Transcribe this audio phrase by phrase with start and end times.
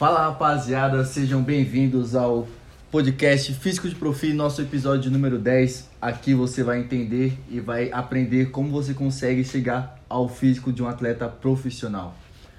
[0.00, 2.48] Fala rapaziada, sejam bem-vindos ao
[2.90, 5.90] podcast Físico de Profil, nosso episódio número 10.
[6.00, 10.88] Aqui você vai entender e vai aprender como você consegue chegar ao físico de um
[10.88, 12.14] atleta profissional.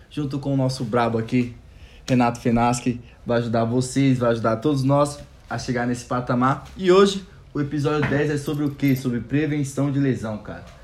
[0.08, 1.56] Junto com o nosso brabo aqui,
[2.08, 5.18] Renato Fenaschi, vai ajudar vocês, vai ajudar todos nós
[5.50, 6.66] a chegar nesse patamar.
[6.78, 8.96] E hoje o episódio 10 é sobre o que?
[8.96, 10.81] Sobre prevenção de lesão, cara.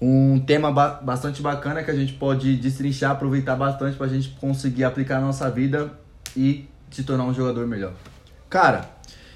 [0.00, 4.30] Um tema ba bastante bacana que a gente pode destrinchar, aproveitar bastante para a gente
[4.40, 5.90] conseguir aplicar na nossa vida
[6.36, 7.92] e se tornar um jogador melhor.
[8.48, 8.88] Cara,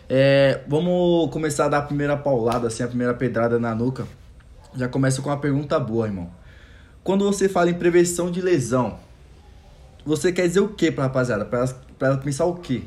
[0.09, 4.07] é, vamos começar a dar a primeira paulada, assim, a primeira pedrada na nuca.
[4.77, 6.31] Já começa com uma pergunta boa, irmão.
[7.03, 8.99] Quando você fala em prevenção de lesão,
[10.05, 11.45] você quer dizer o que pra rapaziada?
[11.45, 12.83] Pra ela, pra ela pensar o quê?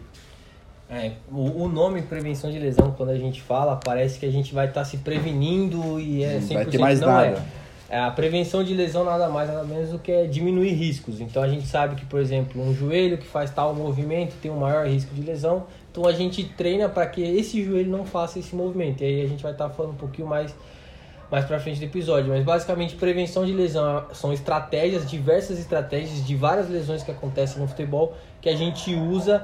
[0.89, 4.53] É, o, o nome prevenção de lesão, quando a gente fala, parece que a gente
[4.53, 7.27] vai estar tá se prevenindo e é 100% vai ter mais não nada.
[7.27, 7.64] é.
[7.95, 11.21] É, A prevenção de lesão nada mais nada menos do que é diminuir riscos.
[11.21, 14.57] Então a gente sabe que, por exemplo, um joelho que faz tal movimento tem um
[14.57, 15.65] maior risco de lesão.
[15.89, 19.01] Então a gente treina para que esse joelho não faça esse movimento.
[19.01, 20.53] E aí a gente vai estar falando um pouquinho mais
[21.31, 26.35] mais para frente do episódio, mas basicamente prevenção de lesão são estratégias, diversas estratégias de
[26.35, 29.43] várias lesões que acontecem no futebol que a gente usa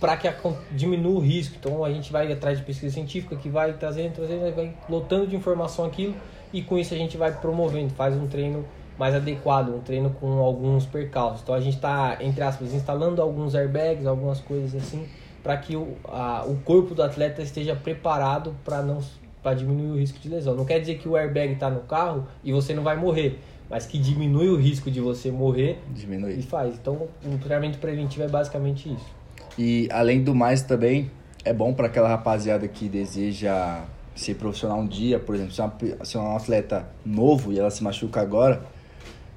[0.00, 1.56] para que acon- diminua o risco.
[1.58, 5.36] Então a gente vai atrás de pesquisa científica que vai trazendo, trazendo, vai lotando de
[5.36, 6.14] informação aquilo
[6.52, 8.64] e com isso a gente vai promovendo, faz um treino
[8.98, 11.42] mais adequado, um treino com alguns percalços.
[11.42, 15.06] Então a gente está, entre aspas, instalando alguns airbags, algumas coisas assim,
[15.42, 19.00] para que o, a, o corpo do atleta esteja preparado para não
[19.42, 20.56] para diminuir o risco de lesão.
[20.56, 23.38] Não quer dizer que o airbag está no carro e você não vai morrer,
[23.70, 26.42] mas que diminui o risco de você morrer e Diminuir.
[26.42, 26.74] faz.
[26.74, 29.15] Então o treinamento preventivo é basicamente isso.
[29.58, 31.10] E além do mais também,
[31.44, 36.04] é bom para aquela rapaziada que deseja ser profissional um dia, por exemplo, se uma-
[36.04, 38.62] se é um atleta novo e ela se machuca agora,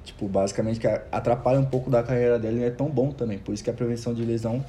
[0.04, 0.80] tipo, basicamente
[1.12, 3.38] atrapalha um pouco da carreira dela e não é tão bom também.
[3.38, 4.64] Por isso que a prevenção de lesão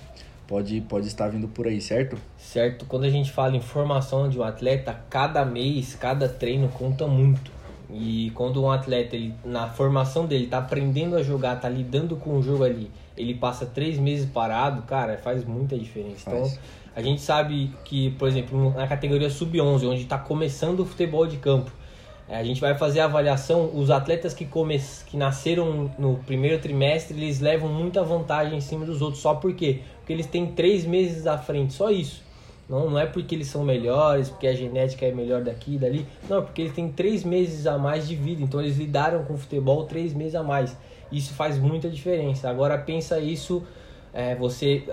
[0.48, 2.18] pode, pode estar vindo por aí, certo?
[2.38, 2.86] Certo?
[2.86, 7.52] Quando a gente fala em formação de um atleta, cada mês, cada treino conta muito.
[7.94, 12.38] E quando um atleta, ele, na formação dele, tá aprendendo a jogar, tá lidando com
[12.38, 16.30] o jogo ali, ele passa três meses parado, cara, faz muita diferença.
[16.30, 16.60] Então, Faz.
[16.96, 21.38] a gente sabe que, por exemplo, na categoria sub-11, onde está começando o futebol de
[21.38, 21.72] campo,
[22.30, 24.80] é, a gente vai fazer a avaliação, os atletas que, come...
[25.06, 29.22] que nasceram no primeiro trimestre, eles levam muita vantagem em cima dos outros.
[29.22, 29.82] Só por quê?
[29.98, 32.24] Porque eles têm três meses à frente, só isso.
[32.70, 36.08] Não, não é porque eles são melhores, porque a genética é melhor daqui e dali.
[36.30, 38.42] Não, é porque eles têm três meses a mais de vida.
[38.42, 40.78] Então eles lidaram com o futebol três meses a mais.
[41.12, 42.50] Isso faz muita diferença.
[42.50, 43.64] Agora pensa isso,
[44.14, 44.84] é, você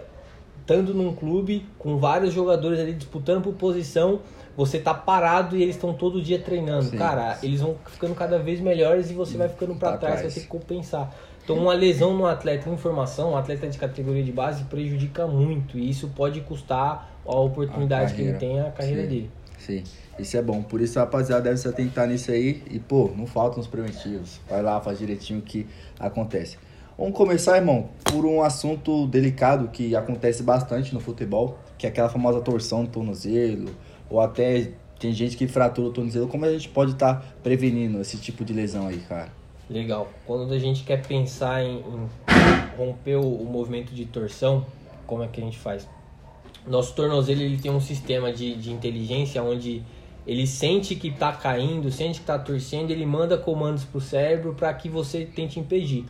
[0.61, 4.21] estando num clube com vários jogadores ali disputando por posição,
[4.55, 6.91] você tá parado e eles estão todo dia treinando.
[6.91, 6.99] Sim.
[6.99, 10.27] Cara, eles vão ficando cada vez melhores e você vai ficando para Pra trás, trás.
[10.27, 11.15] vai ter que compensar.
[11.43, 15.79] Então, uma lesão no atleta em formação, um atleta de categoria de base, prejudica muito
[15.79, 19.09] e isso pode custar a oportunidade A que ele tem, a carreira Sim.
[19.09, 19.31] dele.
[19.59, 19.85] Sim,
[20.19, 20.62] isso é bom.
[20.62, 22.62] Por isso rapaziada deve se atentar nisso aí.
[22.71, 24.41] E, pô, não faltam os preventivos.
[24.49, 25.67] Vai lá, faz direitinho o que
[25.99, 26.59] acontece.
[26.99, 32.09] Vamos começar, irmão, por um assunto delicado que acontece bastante no futebol, que é aquela
[32.09, 33.71] famosa torção do tornozelo,
[34.11, 36.27] ou até tem gente que fratura o tornozelo.
[36.27, 39.33] Como a gente pode estar prevenindo esse tipo de lesão aí, cara?
[39.71, 40.09] Legal.
[40.27, 42.09] Quando a gente quer pensar em, em
[42.77, 44.67] romper o, o movimento de torção,
[45.06, 45.89] como é que a gente faz?
[46.67, 49.85] Nosso tornozelo ele tem um sistema de, de inteligência onde
[50.28, 54.53] ele sente que está caindo, sente que está torcendo, ele manda comandos para o cérebro
[54.53, 56.05] para que você tente impedir.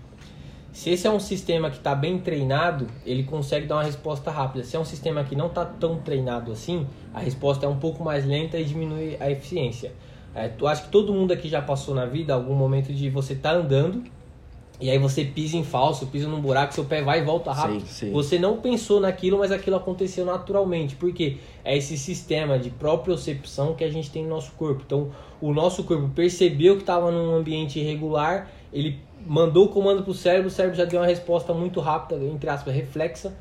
[0.73, 4.65] Se esse é um sistema que está bem treinado, ele consegue dar uma resposta rápida.
[4.65, 6.85] Se é um sistema que não está tão treinado assim,
[7.15, 9.93] a resposta é um pouco mais lenta e diminui a eficiência.
[10.35, 13.37] É, tu acho que todo mundo aqui já passou na vida algum momento de você
[13.37, 14.03] tá andando
[14.81, 17.81] e aí você pisa em falso, pisa num buraco, seu pé vai e volta rápido.
[17.81, 18.13] Sim, sim.
[18.13, 20.95] Você não pensou naquilo, mas aquilo aconteceu naturalmente.
[20.95, 21.39] Por quê?
[21.65, 24.83] É esse sistema de propriocepção que a gente tem no nosso corpo.
[24.87, 30.15] Então, o nosso corpo percebeu que estava num ambiente irregular, ele mandou o comando pro
[30.15, 33.35] cérebro, o cérebro já deu uma resposta muito rápida, entre aspas, reflexa,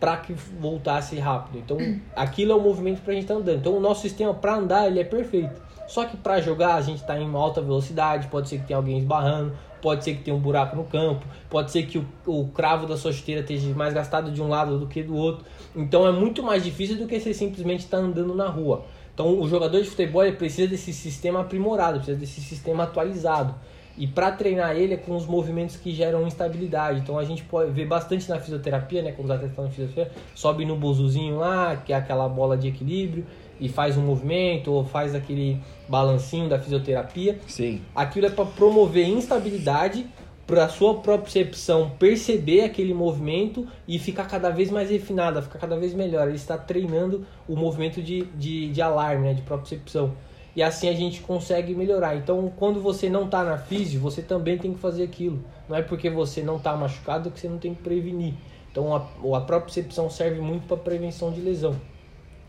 [0.00, 1.58] para que voltasse rápido.
[1.58, 1.78] Então,
[2.16, 3.58] aquilo é o movimento para a gente estar andando.
[3.58, 5.62] Então, o nosso sistema para andar ele é perfeito.
[5.86, 8.78] Só que para jogar a gente está em uma alta velocidade, pode ser que tenha
[8.78, 9.52] alguém esbarrando,
[9.82, 12.96] pode ser que tenha um buraco no campo, pode ser que o, o cravo da
[12.96, 15.44] sua chuteira esteja mais gastado de um lado do que do outro.
[15.76, 18.84] Então, é muito mais difícil do que você simplesmente estar andando na rua.
[19.12, 23.54] Então, o jogador de futebol precisa desse sistema aprimorado, precisa desse sistema atualizado.
[23.96, 27.00] E para treinar ele é com os movimentos que geram instabilidade.
[27.00, 29.12] Então a gente pode ver bastante na fisioterapia, né?
[29.12, 32.68] Quando os atletas estão na fisioterapia, sobe no buzuzinho lá, que é aquela bola de
[32.68, 33.26] equilíbrio,
[33.62, 37.38] e faz um movimento, ou faz aquele balancinho da fisioterapia.
[37.46, 37.80] Sim.
[37.94, 40.04] Aquilo é para promover instabilidade,
[40.44, 45.94] para sua percepção perceber aquele movimento e ficar cada vez mais refinada, ficar cada vez
[45.94, 46.26] melhor.
[46.26, 50.12] Ele está treinando o movimento de, de, de alarme, né, de percepção.
[50.56, 52.16] E assim a gente consegue melhorar.
[52.16, 55.38] Então, quando você não está na física, você também tem que fazer aquilo.
[55.68, 58.34] Não é porque você não está machucado que você não tem que prevenir.
[58.72, 61.76] Então, a, a percepção serve muito para prevenção de lesão.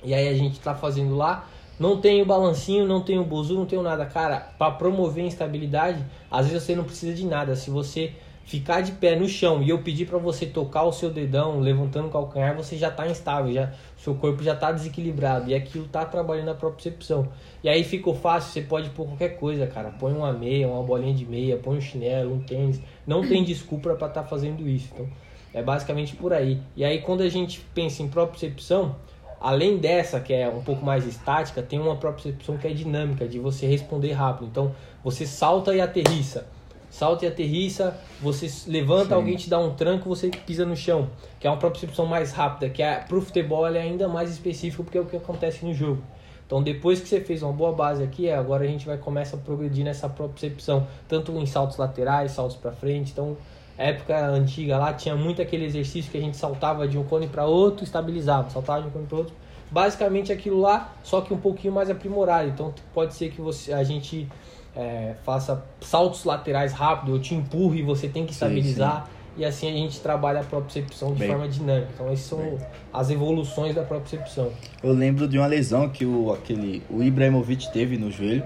[0.03, 1.47] E aí a gente está fazendo lá
[1.79, 4.05] não tenho balancinho, não tenho buzu, não tenho nada.
[4.05, 7.55] Cara, para promover instabilidade, às vezes você não precisa de nada.
[7.55, 8.13] Se você
[8.45, 12.07] ficar de pé no chão e eu pedir para você tocar o seu dedão, levantando
[12.07, 16.06] o calcanhar, você já está instável, já seu corpo já está desequilibrado e aquilo está
[16.06, 17.27] trabalhando a propriocepção.
[17.63, 19.89] E aí ficou fácil, você pode pôr qualquer coisa, cara.
[19.91, 22.79] Põe uma meia, uma bolinha de meia, põe um chinelo, um tênis.
[23.07, 24.89] Não tem desculpa para estar tá fazendo isso.
[24.94, 25.09] Então,
[25.53, 26.61] é basicamente por aí.
[26.75, 28.95] E aí quando a gente pensa em propriocepção,
[29.44, 33.40] Além dessa, que é um pouco mais estática, tem uma percepção que é dinâmica, de
[33.40, 34.48] você responder rápido.
[34.48, 34.74] Então,
[35.04, 36.48] você salta e aterrissa.
[36.90, 39.13] Salta e aterrissa, você levanta, Sim.
[39.16, 41.10] alguém te dá um tranco, você pisa no chão.
[41.42, 44.98] Que é uma percepção mais rápida, que é, pro futebol é ainda mais específico, porque
[44.98, 46.01] é o que acontece no jogo.
[46.48, 49.40] Então, depois que você fez uma boa base aqui, agora a gente vai começar a
[49.42, 53.12] progredir nessa percepção, tanto em saltos laterais, saltos para frente.
[53.12, 53.36] Então,
[53.77, 57.45] época antiga lá tinha muito aquele exercício que a gente saltava de um cone para
[57.45, 59.33] outro, estabilizava, saltava de um cone para outro.
[59.71, 62.49] Basicamente aquilo lá, só que um pouquinho mais aprimorado.
[62.49, 64.27] Então pode ser que você, a gente
[64.75, 69.01] é, faça saltos laterais rápido, eu te empurre e você tem que estabilizar.
[69.01, 69.23] Sim, sim.
[69.35, 71.89] E assim a gente trabalha a propriocepção de Bem, forma dinâmica.
[71.93, 72.57] Então essas são bem.
[72.93, 74.51] as evoluções da propriocepção.
[74.83, 78.45] Eu lembro de uma lesão que o, aquele, o Ibrahimovic teve no joelho,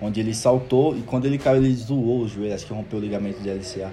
[0.00, 3.02] onde ele saltou e quando ele caiu ele zoou o joelho, acho que rompeu o
[3.02, 3.92] ligamento de LCA.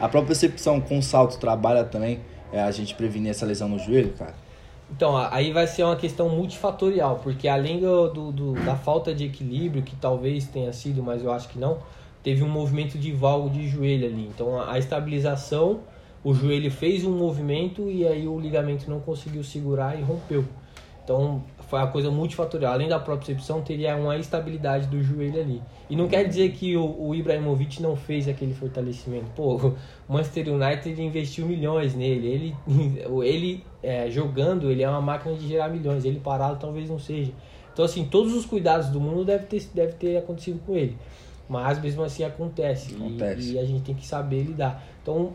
[0.00, 2.20] A própria percepção com salto trabalha também
[2.52, 4.34] é, a gente prevenir essa lesão no joelho, cara?
[4.90, 9.24] Então, aí vai ser uma questão multifatorial, porque além do, do, do, da falta de
[9.24, 11.78] equilíbrio, que talvez tenha sido, mas eu acho que não,
[12.22, 14.26] teve um movimento de valgo de joelho ali.
[14.26, 15.80] Então, a, a estabilização,
[16.24, 20.44] o joelho fez um movimento e aí o ligamento não conseguiu segurar e rompeu.
[21.04, 22.72] Então, foi a coisa multifatorial.
[22.72, 25.62] Além da propriocepção, teria uma estabilidade do joelho ali.
[25.88, 29.26] E não quer dizer que o, o Ibrahimovic não fez aquele fortalecimento.
[29.36, 32.26] Pô, o Manchester United investiu milhões nele.
[32.26, 32.56] Ele,
[33.22, 36.04] ele é, jogando, ele é uma máquina de gerar milhões.
[36.04, 37.32] Ele parado talvez não seja.
[37.72, 40.96] Então, assim, todos os cuidados do mundo devem ter, deve ter acontecido com ele.
[41.48, 42.94] Mas mesmo assim acontece.
[42.94, 43.50] acontece.
[43.50, 44.82] E, e a gente tem que saber lidar.
[45.02, 45.34] Então,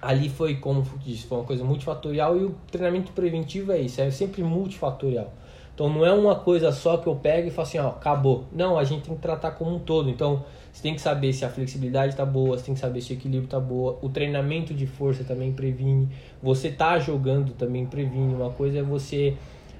[0.00, 4.10] ali foi, como disse, foi uma coisa multifatorial e o treinamento preventivo é isso, é
[4.10, 5.32] sempre multifatorial.
[5.80, 8.44] Então não é uma coisa só que eu pego e falo assim, ó, acabou.
[8.52, 10.10] Não, a gente tem que tratar como um todo.
[10.10, 13.14] Então você tem que saber se a flexibilidade está boa, você tem que saber se
[13.14, 16.06] o equilíbrio está boa, o treinamento de força também previne,
[16.42, 18.34] você tá jogando também previne.
[18.34, 19.38] Uma coisa é você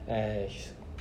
[0.08, 0.48] é,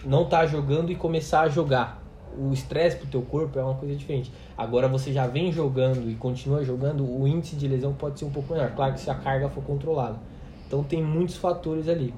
[0.03, 2.03] não tá jogando e começar a jogar.
[2.37, 4.29] O estresse pro teu corpo é uma coisa diferente.
[4.57, 8.31] Agora você já vem jogando e continua jogando, o índice de lesão pode ser um
[8.31, 8.71] pouco menor.
[8.75, 10.17] Claro que se a carga for controlada.
[10.67, 12.13] Então tem muitos fatores ali.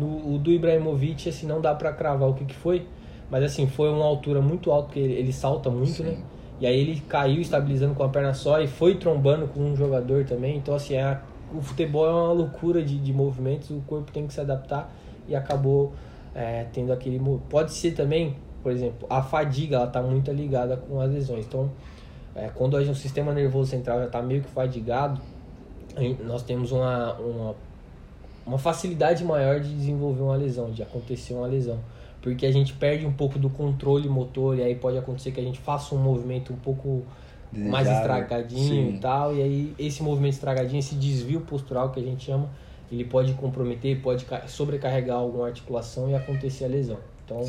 [0.00, 2.86] No, o do Ibrahimovic, assim, não dá para cravar o que, que foi,
[3.30, 6.04] mas assim, foi uma altura muito alta, porque ele, ele salta muito, Sim.
[6.04, 6.16] né?
[6.58, 10.24] E aí ele caiu estabilizando com a perna só e foi trombando com um jogador
[10.24, 10.58] também.
[10.58, 11.18] Então, assim, é,
[11.54, 14.92] o futebol é uma loucura de, de movimentos, o corpo tem que se adaptar
[15.26, 15.92] e acabou
[16.34, 17.20] é, tendo aquele.
[17.48, 21.46] Pode ser também, por exemplo, a fadiga, ela tá muito ligada com as lesões.
[21.46, 21.70] Então,
[22.34, 25.20] é, quando o sistema nervoso central já está meio que fadigado,
[26.24, 27.54] nós temos uma, uma,
[28.46, 31.78] uma facilidade maior de desenvolver uma lesão, de acontecer uma lesão
[32.22, 35.42] porque a gente perde um pouco do controle motor e aí pode acontecer que a
[35.42, 37.04] gente faça um movimento um pouco
[37.50, 37.72] Desejável.
[37.72, 38.96] mais estragadinho Sim.
[38.96, 42.48] e tal, e aí esse movimento estragadinho, esse desvio postural que a gente chama,
[42.92, 46.98] ele pode comprometer, pode sobrecarregar alguma articulação e acontecer a lesão.
[47.24, 47.42] Então,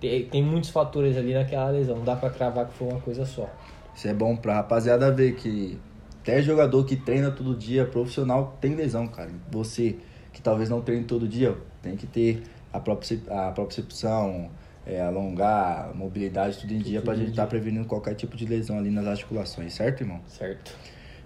[0.00, 3.26] tem, tem, muitos fatores ali naquela lesão, não dá para cravar que foi uma coisa
[3.26, 3.48] só.
[3.94, 5.78] Isso é bom pra rapaziada ver que
[6.22, 9.30] até jogador que treina todo dia, profissional, tem lesão, cara.
[9.50, 9.96] Você
[10.38, 14.48] que talvez não treine todo dia, tem que ter a, propriocepção,
[14.86, 18.46] é, alongar, mobilidade, tudo em dia para a gente estar tá prevenindo qualquer tipo de
[18.46, 20.20] lesão ali nas articulações, certo, irmão?
[20.28, 20.72] Certo.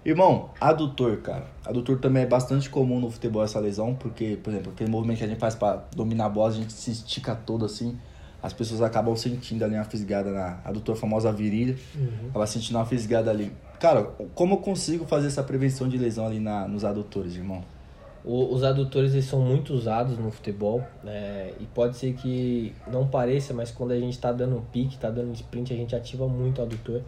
[0.03, 1.45] Irmão, adutor, cara.
[1.63, 5.25] Adutor também é bastante comum no futebol essa lesão, porque, por exemplo, aquele movimento que
[5.25, 7.95] a gente faz para dominar a bola, a gente se estica todo assim.
[8.41, 11.77] As pessoas acabam sentindo ali uma fisgada na adutor famosa virilha.
[11.95, 12.29] Uhum.
[12.29, 13.53] Acaba sentindo uma fisgada ali.
[13.79, 14.03] Cara,
[14.33, 17.63] como eu consigo fazer essa prevenção de lesão ali na, nos adutores, irmão?
[18.25, 21.51] O, os adutores eles são muito usados no futebol né?
[21.59, 25.09] e pode ser que não pareça, mas quando a gente está dando um pique, está
[25.09, 27.01] dando um sprint, a gente ativa muito o adutor.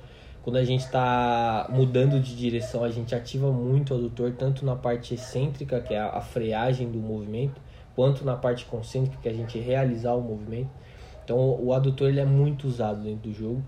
[0.43, 4.75] Quando a gente está mudando de direção, a gente ativa muito o adutor, tanto na
[4.75, 7.59] parte excêntrica, que é a, a freagem do movimento,
[7.95, 10.69] quanto na parte concêntrica, que é a gente realizar o movimento.
[11.23, 13.63] Então o adutor ele é muito usado dentro do jogo.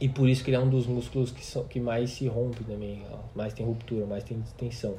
[0.00, 2.64] E por isso que ele é um dos músculos que, são, que mais se rompe
[2.64, 4.94] também, mais tem ruptura, mais tem tensão.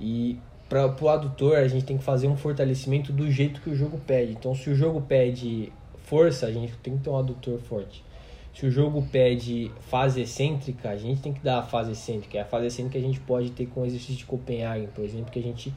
[0.00, 3.76] E para o adutor, a gente tem que fazer um fortalecimento do jeito que o
[3.76, 4.32] jogo pede.
[4.32, 5.72] Então, se o jogo pede
[6.04, 8.04] força, a gente tem que ter um adutor forte.
[8.52, 12.38] Se o jogo pede fase excêntrica, a gente tem que dar a fase excêntrica.
[12.38, 15.04] É a fase excêntrica que a gente pode ter com o exercício de Copenhagen, por
[15.04, 15.72] exemplo, que a gente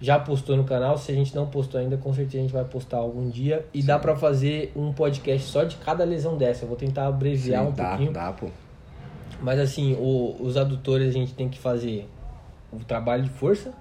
[0.00, 0.98] já postou no canal.
[0.98, 3.64] Se a gente não postou ainda, com certeza a gente vai postar algum dia.
[3.72, 3.86] E Sim.
[3.86, 6.64] dá para fazer um podcast só de cada lesão dessa.
[6.64, 8.12] Eu vou tentar abreviar Sim, um dá, pouquinho.
[8.12, 8.48] Dá, pô.
[9.40, 12.08] Mas assim, o, os adutores a gente tem que fazer
[12.72, 13.72] o trabalho de força,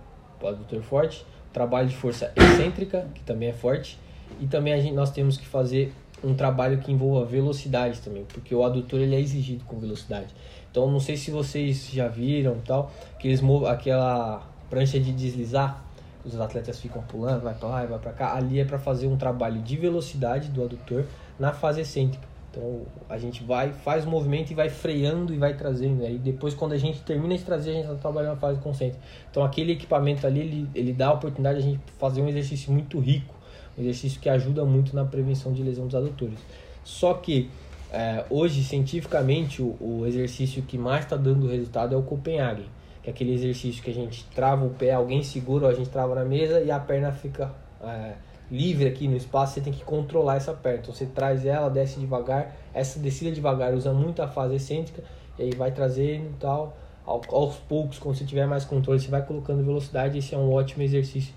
[0.48, 3.98] adutor forte, trabalho de força excêntrica, que também é forte,
[4.40, 5.94] e também a gente, nós temos que fazer
[6.24, 10.34] um trabalho que envolva velocidade também, porque o adutor ele é exigido com velocidade.
[10.70, 15.84] Então não sei se vocês já viram tal, que eles aquela prancha de deslizar,
[16.24, 18.36] os atletas ficam pulando, vai para lá, vai para cá.
[18.36, 21.06] Ali é para fazer um trabalho de velocidade do adutor
[21.40, 22.31] na fase excêntrica.
[22.52, 26.04] Então a gente vai, faz o movimento e vai freando e vai trazendo.
[26.04, 29.02] Aí depois, quando a gente termina de trazer, a gente está trabalhando na fase concêntrica.
[29.32, 32.72] Então aquele equipamento ali, ele, ele dá a oportunidade de a gente fazer um exercício
[32.72, 33.34] muito rico,
[33.78, 36.40] um exercício que ajuda muito na prevenção de lesão dos adutores.
[36.84, 37.50] Só que
[37.92, 42.66] é, hoje, cientificamente, o, o exercício que mais está dando resultado é o Copenhagen,
[43.02, 46.16] que é aquele exercício que a gente trava o pé, alguém segura, a gente trava
[46.16, 47.52] na mesa e a perna fica.
[47.82, 48.14] É,
[48.52, 50.80] livre aqui no espaço, você tem que controlar essa perna.
[50.82, 52.54] Então você traz ela, desce devagar.
[52.74, 55.02] Essa descida devagar usa muito a fase excêntrica
[55.40, 56.76] e aí vai trazendo e tal.
[57.06, 60.18] Aos poucos, quando você tiver mais controle, você vai colocando velocidade.
[60.18, 61.34] Esse é um ótimo exercício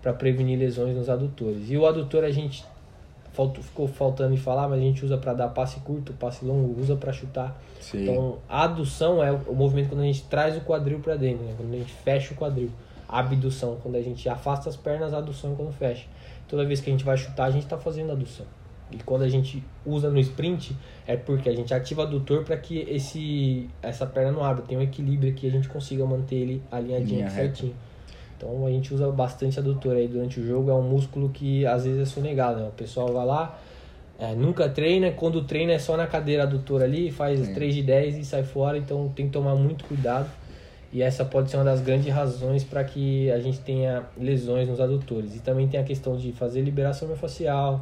[0.00, 1.68] para prevenir lesões nos adutores.
[1.68, 2.64] E o adutor a gente
[3.32, 6.80] faltou, ficou faltando em falar, mas a gente usa para dar passe curto, passe longo,
[6.80, 7.60] usa para chutar.
[7.80, 8.02] Sim.
[8.02, 11.54] Então a adução é o movimento quando a gente traz o quadril para dentro, né?
[11.56, 12.70] quando a gente fecha o quadril.
[13.08, 16.06] A abdução, quando a gente afasta as pernas, a adução é quando fecha
[16.52, 18.44] toda vez que a gente vai chutar, a gente está fazendo adução.
[18.90, 22.58] E quando a gente usa no sprint, é porque a gente ativa o adutor para
[22.58, 26.62] que esse, essa perna não abra, tem um equilíbrio aqui, a gente consiga manter ele
[26.70, 27.74] alinhadinho certinho.
[28.36, 31.86] Então a gente usa bastante adutor aí durante o jogo, é um músculo que às
[31.86, 32.68] vezes é sonegado, né?
[32.68, 33.58] O pessoal vai lá,
[34.18, 37.54] é, nunca treina, quando treina é só na cadeira adutora ali, faz é.
[37.54, 40.28] 3 de 10 e sai fora, então tem que tomar muito cuidado.
[40.92, 44.78] E essa pode ser uma das grandes razões para que a gente tenha lesões nos
[44.78, 45.34] adutores.
[45.34, 47.80] E também tem a questão de fazer liberação miofascial,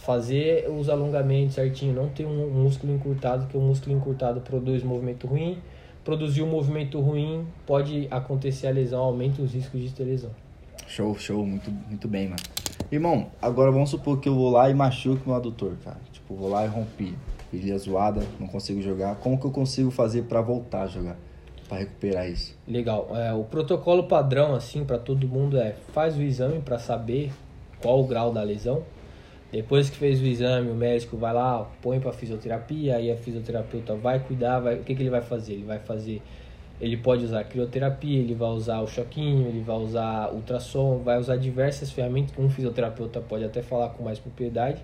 [0.00, 5.26] fazer os alongamentos certinho, não ter um músculo encurtado, que o músculo encurtado produz movimento
[5.26, 5.58] ruim.
[6.04, 10.30] Produzir um movimento ruim pode acontecer a lesão, aumenta os riscos de ter lesão.
[10.86, 12.42] Show, show, muito, muito bem, mano.
[12.92, 15.98] Irmão, agora vamos supor que eu vou lá e machuque meu adutor, cara.
[16.12, 17.16] Tipo, vou lá e rompi.
[17.52, 19.16] Viria zoada, não consigo jogar.
[19.16, 21.16] Como que eu consigo fazer para voltar a jogar?
[21.70, 22.58] Para recuperar isso?
[22.66, 23.08] Legal.
[23.14, 27.30] É, o protocolo padrão assim para todo mundo é faz o exame para saber
[27.80, 28.82] qual o grau da lesão.
[29.52, 33.94] Depois que fez o exame, o médico vai lá, põe para fisioterapia, aí a fisioterapeuta
[33.94, 35.54] vai cuidar, vai, o que, que ele vai fazer?
[35.54, 36.22] Ele vai fazer,
[36.80, 41.36] ele pode usar crioterapia, ele vai usar o choquinho, ele vai usar ultrassom, vai usar
[41.36, 44.80] diversas ferramentas que um fisioterapeuta pode até falar com mais propriedade.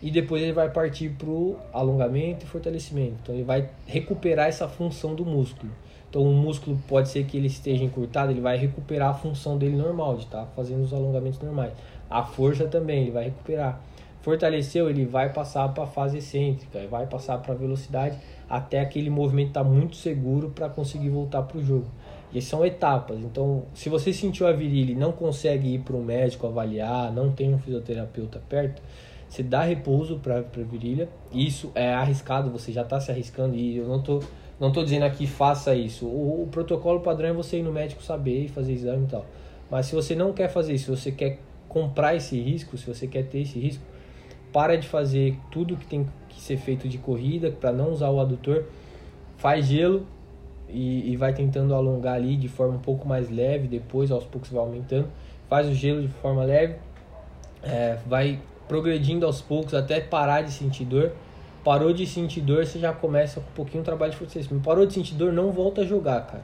[0.00, 3.16] E depois ele vai partir para o alongamento e fortalecimento.
[3.22, 5.72] Então ele vai recuperar essa função do músculo.
[6.08, 9.76] Então o músculo pode ser que ele esteja encurtado, ele vai recuperar a função dele
[9.76, 11.72] normal, de estar tá fazendo os alongamentos normais.
[12.08, 13.80] A força também, ele vai recuperar.
[14.22, 19.10] Fortaleceu, ele vai passar para a fase excêntrica, vai passar para a velocidade, até aquele
[19.10, 21.86] movimento estar tá muito seguro para conseguir voltar para o jogo.
[22.32, 23.18] E são etapas.
[23.20, 27.30] Então, se você sentiu a virilha e não consegue ir para o médico avaliar, não
[27.32, 28.82] tem um fisioterapeuta perto,
[29.28, 31.08] você dá repouso para a virilha.
[31.32, 34.22] Isso é arriscado, você já está se arriscando e eu não estou
[34.60, 36.06] não estou dizendo aqui faça isso.
[36.06, 39.24] O, o, protocolo padrão é você ir no médico saber e fazer exame e tal.
[39.70, 41.38] Mas se você não quer fazer isso, se você quer
[41.68, 43.84] comprar esse risco, se você quer ter esse risco,
[44.52, 48.18] para de fazer tudo que tem que ser feito de corrida para não usar o
[48.18, 48.64] adutor.
[49.36, 50.06] Faz gelo
[50.68, 53.68] e, e, vai tentando alongar ali de forma um pouco mais leve.
[53.68, 55.08] Depois, aos poucos, vai aumentando.
[55.48, 56.76] Faz o gelo de forma leve,
[57.62, 61.12] é, vai progredindo aos poucos até parar de sentir dor
[61.64, 64.64] Parou de sentir dor, você já começa com um pouquinho de trabalho de fortalecimento.
[64.64, 66.42] Parou de sentir dor, não volta a jogar, cara.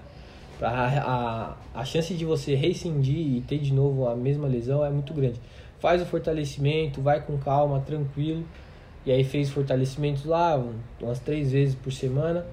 [0.60, 4.90] A, a, a chance de você rescindir e ter de novo a mesma lesão é
[4.90, 5.40] muito grande.
[5.78, 8.44] Faz o fortalecimento, vai com calma, tranquilo.
[9.06, 10.62] E aí fez fortalecimentos lá
[11.00, 12.44] umas três vezes por semana.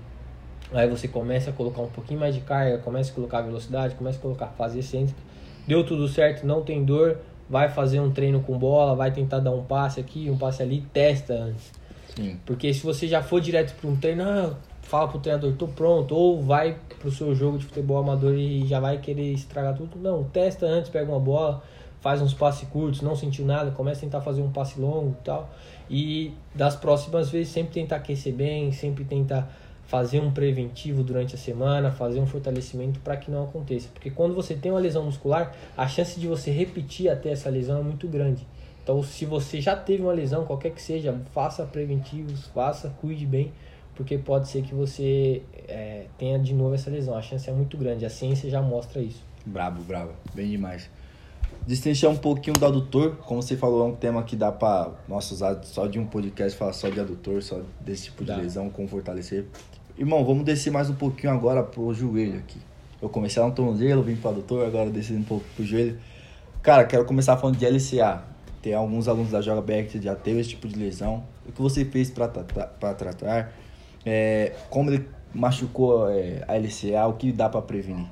[0.74, 4.18] Aí você começa a colocar um pouquinho mais de carga, começa a colocar velocidade, começa
[4.18, 5.20] a colocar fase excêntrica.
[5.68, 9.52] Deu tudo certo, não tem dor, vai fazer um treino com bola, vai tentar dar
[9.52, 11.72] um passe aqui, um passe ali, testa antes.
[12.22, 12.40] Sim.
[12.46, 16.16] Porque se você já for direto para um treino, ah, fala pro treinador, tô pronto,
[16.16, 19.98] ou vai pro seu jogo de futebol amador e já vai querer estragar tudo.
[19.98, 21.64] Não, testa antes, pega uma bola,
[22.00, 25.24] faz uns passes curtos, não sentiu nada, começa a tentar fazer um passe longo e
[25.24, 25.50] tal.
[25.90, 29.52] E das próximas vezes sempre tentar aquecer bem, sempre tentar
[29.86, 33.90] fazer um preventivo durante a semana, fazer um fortalecimento para que não aconteça.
[33.94, 37.80] Porque quando você tem uma lesão muscular, a chance de você repetir até essa lesão
[37.80, 38.48] é muito grande.
[38.84, 43.52] Então, se você já teve uma lesão, qualquer que seja, faça preventivos, faça, cuide bem,
[43.96, 47.16] porque pode ser que você é, tenha de novo essa lesão.
[47.16, 49.24] A chance é muito grande, a ciência já mostra isso.
[49.46, 50.90] Brabo, brabo, bem demais.
[51.68, 55.34] Destrinchar um pouquinho do adutor, como você falou, é um tema que dá pra nossa,
[55.34, 58.38] usar só de um podcast, falar só de adutor, só desse tipo de dá.
[58.38, 59.46] lesão, como fortalecer.
[59.96, 62.60] Irmão, vamos descer mais um pouquinho agora pro joelho aqui.
[63.00, 66.00] Eu comecei lá no tornozelo, vim pro adutor, agora descendo um pouco pro joelho.
[66.64, 68.31] Cara, quero começar falando de LCA.
[68.62, 71.24] Tem alguns alunos da Joga BR que já teve esse tipo de lesão.
[71.48, 73.52] O que você fez para tratar?
[74.06, 77.08] É, como ele machucou é, a LCA?
[77.08, 78.08] O que dá para prevenir?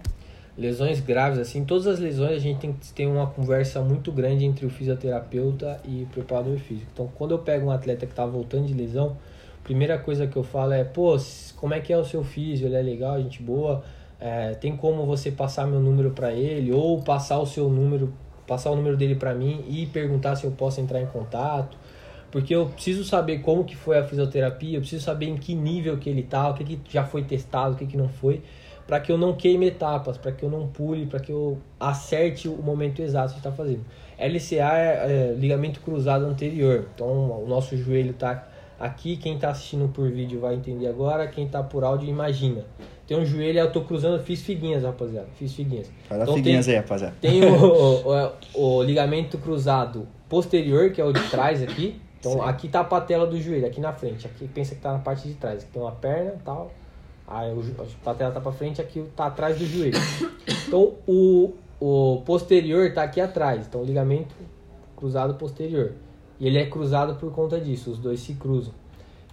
[0.57, 4.43] Lesões graves, assim, todas as lesões a gente tem que ter uma conversa muito grande
[4.43, 6.89] entre o fisioterapeuta e o preparador físico.
[6.91, 9.15] Então, quando eu pego um atleta que está voltando de lesão,
[9.63, 11.15] primeira coisa que eu falo é, pô,
[11.55, 12.67] como é que é o seu físio?
[12.67, 13.83] Ele é legal, gente boa?
[14.19, 18.11] É, tem como você passar meu número para ele ou passar o seu número,
[18.49, 21.77] passar o número dele para mim e perguntar se eu posso entrar em contato?
[22.31, 25.97] Porque eu preciso saber como que foi a fisioterapia, eu preciso saber em que nível
[25.97, 28.41] que ele tá, o que, que já foi testado, o que, que não foi,
[28.87, 32.47] para que eu não queime etapas, para que eu não pule, para que eu acerte
[32.47, 33.85] o momento exato que está fazendo.
[34.17, 38.48] LCA é, é ligamento cruzado anterior, então o nosso joelho está
[38.79, 42.63] Aqui, quem está assistindo por vídeo vai entender agora, quem está por áudio imagina.
[43.05, 45.27] Tem um joelho, eu tô cruzando, fiz figuinhas, rapaziada.
[45.35, 45.91] Fiz figuinhas.
[46.07, 47.15] Faz então, figuinhas tem, aí, rapaziada.
[47.19, 51.99] Tem o, o, o, ligamento cruzado posterior, que é o de trás aqui.
[52.19, 52.41] Então Sim.
[52.41, 54.27] aqui tá a patela do joelho, aqui na frente.
[54.27, 55.63] Aqui pensa que tá na parte de trás.
[55.63, 56.71] Aqui tem uma perna e tal.
[57.27, 59.99] Aí o, a patela tá pra frente, aqui tá atrás do joelho.
[60.67, 63.65] Então o, o posterior tá aqui atrás.
[63.67, 64.35] Então o ligamento
[64.95, 65.93] cruzado posterior.
[66.39, 68.73] E ele é cruzado por conta disso, os dois se cruzam.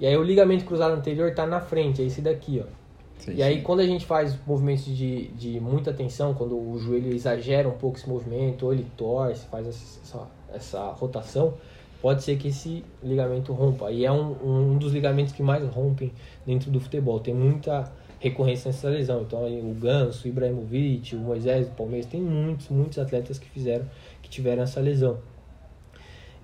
[0.01, 2.87] E aí o ligamento cruzado anterior está na frente, é esse daqui, ó.
[3.19, 3.63] Sim, e aí sim.
[3.63, 7.97] quando a gente faz movimentos de, de muita tensão, quando o joelho exagera um pouco
[7.97, 11.55] esse movimento, ou ele torce, faz essa, essa rotação,
[12.03, 13.91] pode ser que esse ligamento rompa.
[13.91, 14.37] E é um,
[14.75, 16.13] um dos ligamentos que mais rompem
[16.47, 17.19] dentro do futebol.
[17.21, 17.91] Tem muita
[18.21, 19.23] recorrência nessa lesão.
[19.23, 23.87] Então o Ganso, o Ibrahimovic, o Moisés, o Palmeiras, tem muitos, muitos atletas que fizeram,
[24.23, 25.19] que tiveram essa lesão.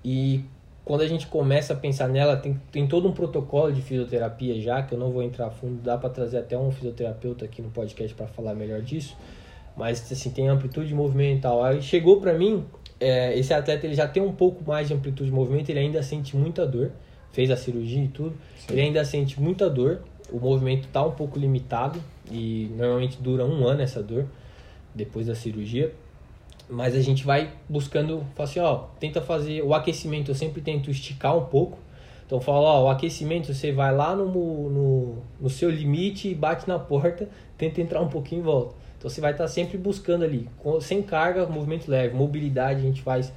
[0.03, 0.43] E
[0.85, 4.83] quando a gente começa a pensar nela, tem, tem todo um protocolo de fisioterapia já,
[4.83, 7.69] que eu não vou entrar a fundo, dá para trazer até um fisioterapeuta aqui no
[7.69, 9.15] podcast para falar melhor disso.
[9.77, 11.63] Mas assim, tem amplitude de movimento e tal.
[11.63, 12.65] Aí chegou para mim,
[12.99, 16.03] é, esse atleta ele já tem um pouco mais de amplitude de movimento, ele ainda
[16.03, 16.91] sente muita dor,
[17.31, 18.73] fez a cirurgia e tudo, Sim.
[18.73, 23.65] ele ainda sente muita dor, o movimento tá um pouco limitado e normalmente dura um
[23.65, 24.25] ano essa dor
[24.93, 25.93] depois da cirurgia.
[26.69, 30.89] Mas a gente vai buscando, fala assim, ó, tenta fazer o aquecimento, eu sempre tento
[30.89, 31.77] esticar um pouco.
[32.25, 36.79] Então fala, ó, o aquecimento você vai lá no, no, no seu limite, bate na
[36.79, 38.75] porta, tenta entrar um pouquinho e volta.
[38.97, 43.01] Então você vai estar sempre buscando ali, com, sem carga, movimento leve, mobilidade, a gente
[43.01, 43.31] faz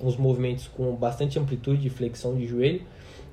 [0.00, 2.82] uns movimentos com bastante amplitude de flexão de joelho.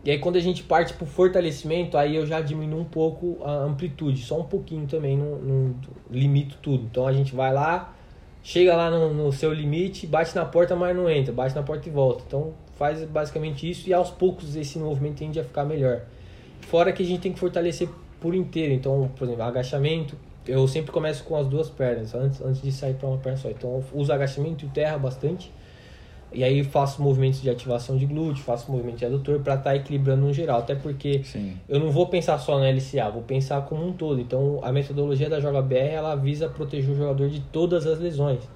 [0.04, 3.38] E aí quando a gente parte para o fortalecimento, aí eu já diminuo um pouco
[3.44, 5.76] a amplitude, só um pouquinho também, não
[6.12, 6.84] limito tudo.
[6.84, 7.96] Então a gente vai lá,
[8.44, 11.88] chega lá no, no, seu limite, bate na porta, mas não entra, bate na porta
[11.88, 12.24] e volta.
[12.28, 16.02] Então faz basicamente isso e aos poucos esse movimento tende a ficar melhor.
[16.62, 20.92] Fora que a gente tem que fortalecer por inteiro, então, por exemplo, agachamento, eu sempre
[20.92, 23.50] começo com as duas pernas, antes, antes de sair para uma perna só.
[23.50, 25.52] Então uso agachamento e terra bastante
[26.32, 29.76] e aí faço movimentos de ativação de glúteo, faço movimento de adutor para estar tá
[29.76, 30.60] equilibrando no geral.
[30.60, 31.58] Até porque Sim.
[31.68, 34.22] eu não vou pensar só no LCA, vou pensar como um todo.
[34.22, 38.48] Então a metodologia da Joga BR ela visa proteger o jogador de todas as lesões.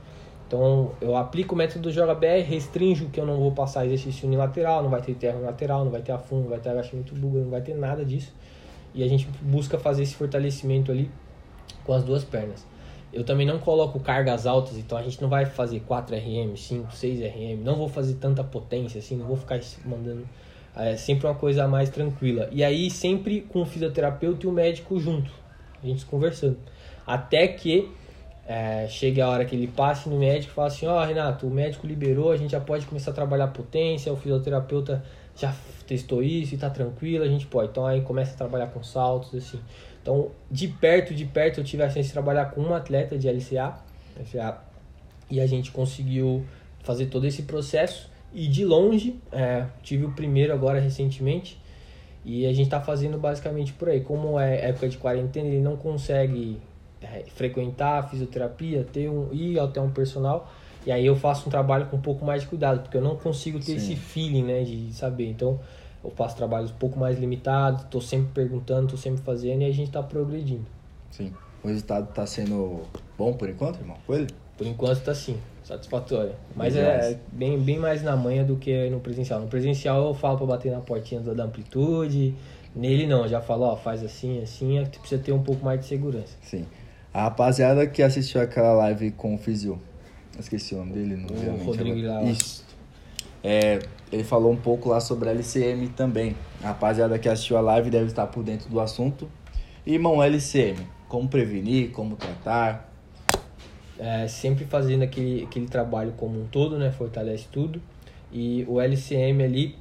[0.48, 4.28] Então eu aplico o método do Joga BR, restringo que eu não vou passar exercício
[4.28, 7.46] unilateral, não vai ter terra lateral, não vai ter afund, não vai ter agachamento búlgaro,
[7.46, 8.32] não vai ter nada disso.
[8.94, 11.10] E a gente busca fazer esse fortalecimento ali
[11.84, 12.66] com as duas pernas.
[13.14, 16.92] Eu também não coloco cargas altas, então a gente não vai fazer 4 RM, 5,
[16.92, 20.28] 6 RM, não vou fazer tanta potência assim, não vou ficar mandando.
[20.76, 22.50] É sempre uma coisa mais tranquila.
[22.52, 25.32] E aí sempre com o fisioterapeuta e o médico junto,
[25.84, 26.58] a gente conversando.
[27.06, 27.92] Até que
[28.48, 31.48] é, chegue a hora que ele passe no médico e fala assim, ó oh, Renato,
[31.48, 35.04] o médico liberou, a gente já pode começar a trabalhar potência, o fisioterapeuta
[35.36, 35.54] já
[35.88, 37.70] testou isso e tá tranquilo, a gente pode.
[37.70, 39.60] Então aí começa a trabalhar com saltos, assim.
[40.04, 43.30] Então, de perto, de perto, eu tive a chance de trabalhar com um atleta de
[43.30, 43.74] LCA,
[44.20, 44.58] LCA
[45.32, 46.46] e a gente conseguiu
[46.84, 48.12] fazer todo esse processo.
[48.34, 51.58] E de longe, é, tive o primeiro agora recentemente,
[52.26, 54.02] E a gente tá fazendo basicamente por aí.
[54.02, 56.58] Como é época de quarentena, ele não consegue
[57.02, 60.52] é, frequentar a fisioterapia, ter um, ir até um personal.
[60.86, 63.16] E aí eu faço um trabalho com um pouco mais de cuidado, porque eu não
[63.16, 63.76] consigo ter Sim.
[63.76, 65.30] esse feeling, né, de saber.
[65.30, 65.60] Então,
[66.04, 69.72] eu faço trabalhos um pouco mais limitados, tô sempre perguntando, tô sempre fazendo e a
[69.72, 70.66] gente tá progredindo.
[71.12, 71.34] Sim.
[71.64, 72.82] O resultado tá sendo
[73.18, 73.96] bom por enquanto, irmão?
[74.06, 74.28] Com ele?
[74.58, 76.34] Por enquanto tá sim, satisfatório.
[76.56, 77.06] Mas Demais.
[77.06, 79.40] é bem, bem mais na manhã do que no presencial.
[79.40, 82.36] No presencial eu falo pra bater na portinha da amplitude.
[82.76, 85.42] Nele não, eu já falo, ó, faz assim, assim, é que tu precisa ter um
[85.42, 86.36] pouco mais de segurança.
[86.42, 86.66] Sim.
[87.14, 89.80] A rapaziada que assistiu aquela live com o Fizio,
[90.40, 92.00] esqueci o nome dele, não O Rodrigo.
[92.28, 92.63] Isso.
[93.44, 93.80] É,
[94.12, 96.36] ele falou um pouco lá sobre a LCM também.
[96.64, 99.30] A rapaziada que assistiu a live deve estar por dentro do assunto.
[99.86, 102.90] Irmão, LCM, como prevenir, como tratar?
[104.00, 106.90] É, sempre fazendo aquele, aquele trabalho como um todo, né?
[106.92, 107.82] Fortalece tudo.
[108.32, 109.76] E o LCM ali,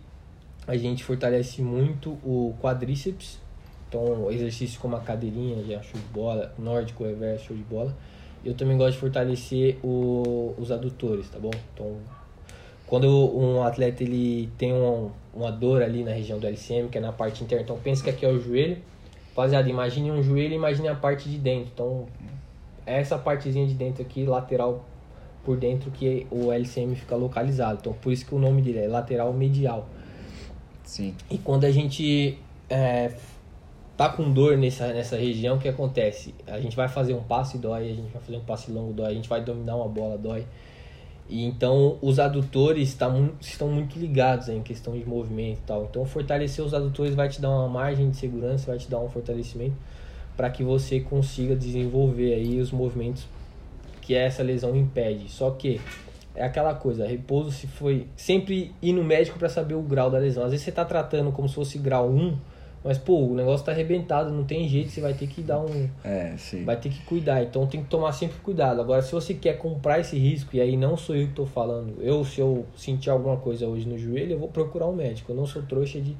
[0.66, 3.40] a gente fortalece muito o quadríceps.
[3.88, 7.94] Então, exercício como a cadeirinha, já show de bola, nórdico, reverso, show de bola.
[8.44, 11.50] Eu também gosto de fortalecer o, os adutores, tá bom?
[11.72, 11.96] Então,
[12.92, 17.00] quando um atleta ele tem um, uma dor ali na região do LCM, que é
[17.00, 18.76] na parte interna, então pensa que aqui é o joelho.
[19.30, 21.70] Rapaziada, imagine um joelho e imagine a parte de dentro.
[21.72, 22.06] Então,
[22.84, 24.84] essa partezinha de dentro aqui, lateral
[25.42, 27.78] por dentro, que o LCM fica localizado.
[27.80, 29.88] Então, por isso que o nome dele é lateral medial.
[30.84, 31.14] Sim.
[31.30, 33.10] E quando a gente é,
[33.96, 36.34] tá com dor nessa, nessa região, o que acontece?
[36.46, 39.12] A gente vai fazer um passe dói, a gente vai fazer um passe longo dói,
[39.12, 40.44] a gente vai dominar uma bola dói.
[41.28, 45.84] E então os adutores tá estão muito ligados em questão de movimento e tal.
[45.84, 49.08] Então fortalecer os adutores vai te dar uma margem de segurança, vai te dar um
[49.08, 49.76] fortalecimento
[50.36, 53.26] para que você consiga desenvolver aí os movimentos
[54.00, 55.30] que essa lesão impede.
[55.30, 55.80] Só que
[56.34, 60.18] é aquela coisa, repouso se foi sempre ir no médico para saber o grau da
[60.18, 60.44] lesão.
[60.44, 62.36] Às vezes você tá tratando como se fosse grau 1,
[62.84, 65.88] mas pô, o negócio tá arrebentado, não tem jeito, você vai ter que dar um
[66.04, 66.64] É, sim.
[66.64, 68.80] vai ter que cuidar, então tem que tomar sempre cuidado.
[68.80, 71.94] Agora, se você quer comprar esse risco, e aí não sou eu que tô falando,
[72.00, 75.32] eu se eu sentir alguma coisa hoje no joelho, eu vou procurar um médico.
[75.32, 76.16] Eu não sou trouxa de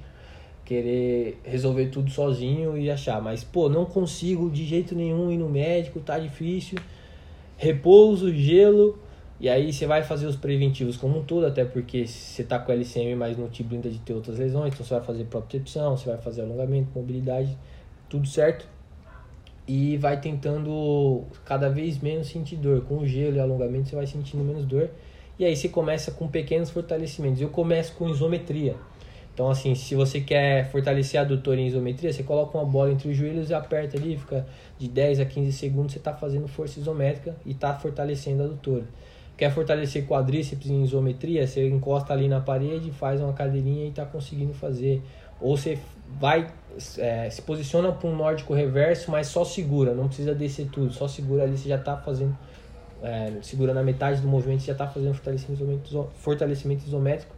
[0.64, 5.48] querer resolver tudo sozinho e achar, mas pô, não consigo de jeito nenhum ir no
[5.48, 6.78] médico, tá difícil.
[7.56, 8.98] Repouso, gelo,
[9.42, 12.70] e aí você vai fazer os preventivos como um todo, até porque você tá com
[12.70, 16.08] LCM, mas não te blinda de ter outras lesões, então você vai fazer propriocepção, você
[16.08, 17.58] vai fazer alongamento, mobilidade,
[18.08, 18.68] tudo certo
[19.66, 22.82] e vai tentando cada vez menos sentir dor.
[22.82, 24.90] Com o gelo e alongamento você vai sentindo menos dor.
[25.36, 27.40] E aí você começa com pequenos fortalecimentos.
[27.40, 28.76] Eu começo com isometria.
[29.34, 33.08] Então assim, se você quer fortalecer a adutora em isometria, você coloca uma bola entre
[33.08, 34.46] os joelhos e aperta ali, fica
[34.78, 38.84] de 10 a 15 segundos, você está fazendo força isométrica e está fortalecendo a adutora.
[39.36, 44.04] Quer fortalecer quadríceps em isometria, você encosta ali na parede, faz uma cadeirinha e está
[44.04, 45.02] conseguindo fazer.
[45.40, 45.78] Ou você
[46.20, 46.48] vai,
[46.98, 51.08] é, se posiciona para um nórdico reverso, mas só segura, não precisa descer tudo, só
[51.08, 52.36] segura ali, você já está fazendo,
[53.02, 57.34] é, segura na metade do movimento, você já está fazendo fortalecimento, fortalecimento isométrico.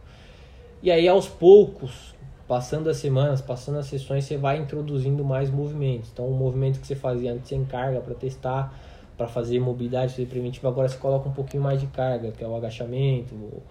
[0.83, 2.13] E aí aos poucos,
[2.47, 6.09] passando as semanas, passando as sessões, você vai introduzindo mais movimentos.
[6.13, 8.71] Então o movimento que você fazia antes sem carga para testar,
[9.17, 12.47] para fazer mobilidade, fazer preventivo, agora você coloca um pouquinho mais de carga, que é
[12.47, 13.63] o agachamento, o,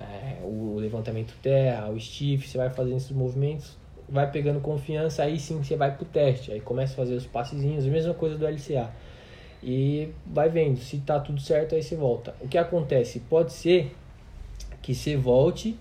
[0.00, 3.76] é, o levantamento terra, o stiff, você vai fazendo esses movimentos,
[4.08, 7.86] vai pegando confiança, aí sim você vai pro teste, aí começa a fazer os passezinhos,
[7.86, 8.90] a mesma coisa do LCA.
[9.62, 12.34] E vai vendo, se tá tudo certo, aí você volta.
[12.40, 13.20] O que acontece?
[13.20, 13.94] Pode ser
[14.82, 15.78] que você volte,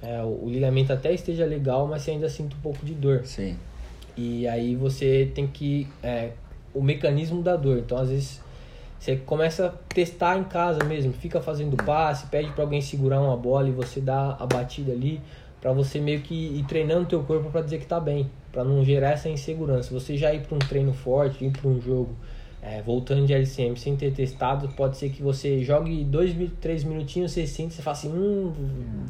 [0.00, 3.24] é, o ligamento até esteja legal, mas você ainda sinta um pouco de dor.
[3.24, 3.56] Sim.
[4.16, 5.88] E aí você tem que.
[6.02, 6.30] É,
[6.72, 7.78] o mecanismo da dor.
[7.78, 8.40] Então, às vezes,
[9.04, 11.12] você começa a testar em casa mesmo.
[11.12, 15.20] Fica fazendo passe, pede para alguém segurar uma bola e você dá a batida ali.
[15.60, 18.30] para você meio que ir treinando teu corpo para dizer que tá bem.
[18.50, 19.92] para não gerar essa insegurança.
[19.92, 22.16] Você já ir para um treino forte, ir para um jogo.
[22.64, 27.32] É, voltando de LCM sem ter testado, pode ser que você jogue dois, três minutinhos,
[27.32, 28.54] você sente, você fala assim, hum,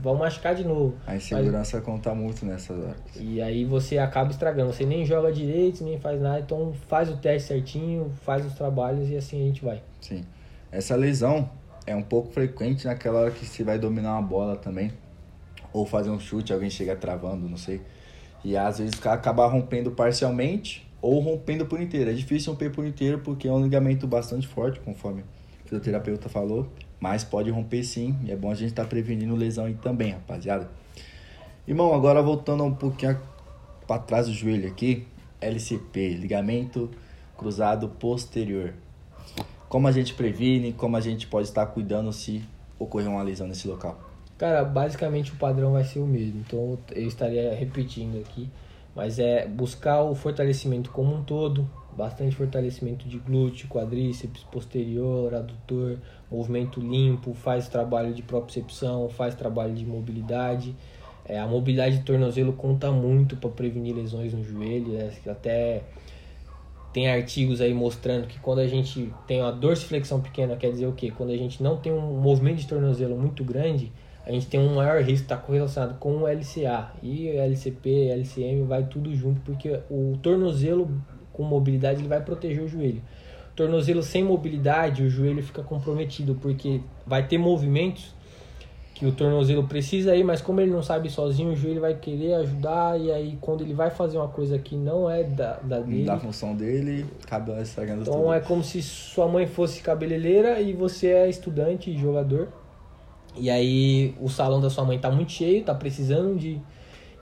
[0.03, 0.97] vamos machucar de novo.
[1.07, 2.97] A insegurança conta muito nessas horas.
[3.17, 4.73] E aí você acaba estragando.
[4.73, 6.41] Você nem joga direito, nem faz nada.
[6.41, 9.81] Então faz o teste certinho, faz os trabalhos e assim a gente vai.
[10.01, 10.25] Sim.
[10.73, 11.49] Essa lesão
[11.87, 14.91] é um pouco frequente naquela hora que você vai dominar uma bola também.
[15.73, 17.81] Ou fazer um chute, alguém chega travando, não sei.
[18.45, 22.11] E às vezes acaba rompendo parcialmente ou rompendo por inteiro.
[22.11, 25.25] É difícil romper por inteiro porque é um ligamento bastante forte, conforme o
[25.65, 26.67] fisioterapeuta falou.
[26.99, 28.19] Mas pode romper sim.
[28.25, 30.67] E é bom a gente estar prevenindo lesão aí também, rapaziada.
[31.69, 33.21] Irmão, agora voltando um pouquinho
[33.87, 35.07] para trás do joelho aqui.
[35.43, 36.91] LCP, ligamento
[37.37, 38.73] cruzado posterior.
[39.69, 42.43] Como a gente previne, como a gente pode estar cuidando se
[42.79, 44.01] ocorrer uma lesão nesse local.
[44.39, 46.43] Cara, basicamente o padrão vai ser o mesmo.
[46.47, 48.49] Então eu estaria repetindo aqui.
[48.95, 55.99] Mas é buscar o fortalecimento como um todo, bastante fortalecimento de glúteo, quadríceps, posterior, adutor,
[56.31, 60.75] movimento limpo, faz trabalho de propriocepção, faz trabalho de mobilidade.
[61.25, 65.11] É, a mobilidade de tornozelo conta muito para prevenir lesões no joelho, né?
[65.27, 65.83] até
[66.93, 70.93] tem artigos aí mostrando que quando a gente tem uma dorsiflexão pequena, quer dizer o
[70.93, 71.11] quê?
[71.11, 73.91] Quando a gente não tem um movimento de tornozelo muito grande,
[74.27, 76.93] a gente tem um maior risco, está correlacionado com o LCA.
[77.03, 80.91] E LCP, LCM vai tudo junto, porque o tornozelo
[81.33, 83.03] com mobilidade ele vai proteger o joelho.
[83.55, 88.15] Tornozelo sem mobilidade, o joelho fica comprometido, porque vai ter movimentos
[88.95, 92.35] que o tornozelo precisa ir, mas como ele não sabe sozinho, o joelho vai querer
[92.35, 96.05] ajudar e aí quando ele vai fazer uma coisa que não é da, da dele...
[96.05, 98.23] Da função dele, acaba estragando então, tudo.
[98.23, 102.49] Então é como se sua mãe fosse cabeleireira e você é estudante e jogador.
[103.37, 106.61] E aí o salão da sua mãe tá muito cheio, tá precisando de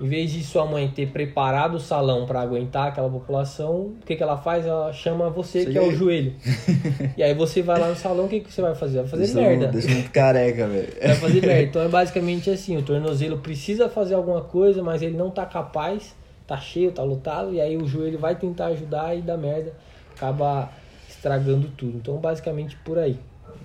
[0.02, 4.16] em vez de sua mãe ter preparado o salão para aguentar aquela população, o que,
[4.16, 4.66] que ela faz?
[4.66, 6.34] Ela chama você, que é o joelho.
[7.16, 8.98] e aí você vai lá no salão, o que, que você vai fazer?
[8.98, 9.68] Vai fazer deixa merda.
[9.68, 10.88] Deixa muito careca, velho.
[11.00, 11.62] Vai fazer merda.
[11.62, 16.16] Então é basicamente assim, o tornozelo precisa fazer alguma coisa, mas ele não tá capaz,
[16.48, 19.72] tá cheio, tá lotado, e aí o joelho vai tentar ajudar e dá merda.
[20.16, 20.68] Acaba
[21.08, 21.98] estragando tudo.
[21.98, 23.16] Então basicamente por aí.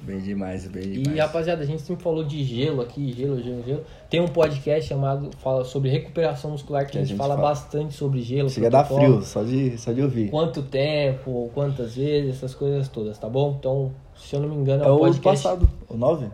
[0.07, 1.17] Bem demais, bem demais.
[1.17, 3.83] E rapaziada, a gente sempre falou de gelo aqui, gelo, gelo, gelo.
[4.09, 7.49] Tem um podcast chamado fala sobre recuperação muscular que, que a, gente, gente fala, fala,
[7.49, 8.49] bastante sobre gelo.
[8.49, 10.29] Chega a dar frio, só de, só de ouvir.
[10.29, 13.57] Quanto tempo, quantas vezes, essas coisas todas, tá bom?
[13.59, 15.43] Então, se eu não me engano, é, é o podcast.
[15.43, 16.27] passado, o 9?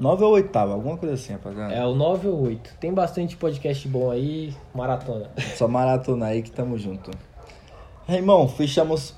[0.00, 1.72] 9 ou 8, alguma coisa assim, rapaziada.
[1.72, 2.74] É o 9 ou 8.
[2.80, 5.30] Tem bastante podcast bom aí, maratona.
[5.54, 7.08] Só maratona aí que tamo junto.
[8.08, 9.14] Irmão, fechamos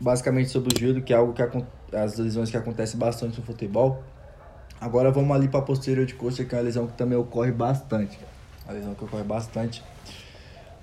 [0.00, 3.46] basicamente sobre o joelho, que é algo que acontece as lesões que acontecem bastante no
[3.46, 4.02] futebol.
[4.80, 7.50] Agora vamos ali para a posterior de coxa, que é uma lesão que também ocorre
[7.50, 8.18] bastante.
[8.64, 9.82] Uma lesão que ocorre bastante.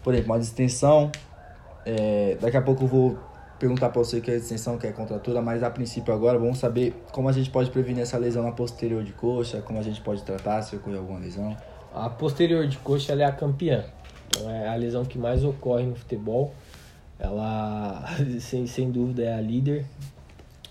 [0.03, 1.11] Por exemplo, uma distensão.
[1.85, 3.19] É, daqui a pouco eu vou
[3.57, 6.93] perguntar para você que é distensão, que é contratura, mas a princípio agora vamos saber
[7.11, 10.23] como a gente pode prevenir essa lesão na posterior de coxa, como a gente pode
[10.23, 11.55] tratar se ocorrer alguma lesão.
[11.93, 13.85] A posterior de coxa é a campeã.
[14.27, 16.53] Então é a lesão que mais ocorre no futebol.
[17.17, 18.03] Ela,
[18.41, 19.85] sem, sem dúvida, é a líder.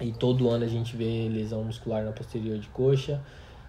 [0.01, 3.21] E todo ano a gente vê lesão muscular na posterior de coxa.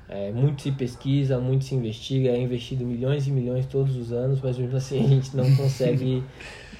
[0.07, 4.39] É, muito se pesquisa, muito se investiga, é investido milhões e milhões todos os anos,
[4.41, 6.23] mas mesmo assim a gente não consegue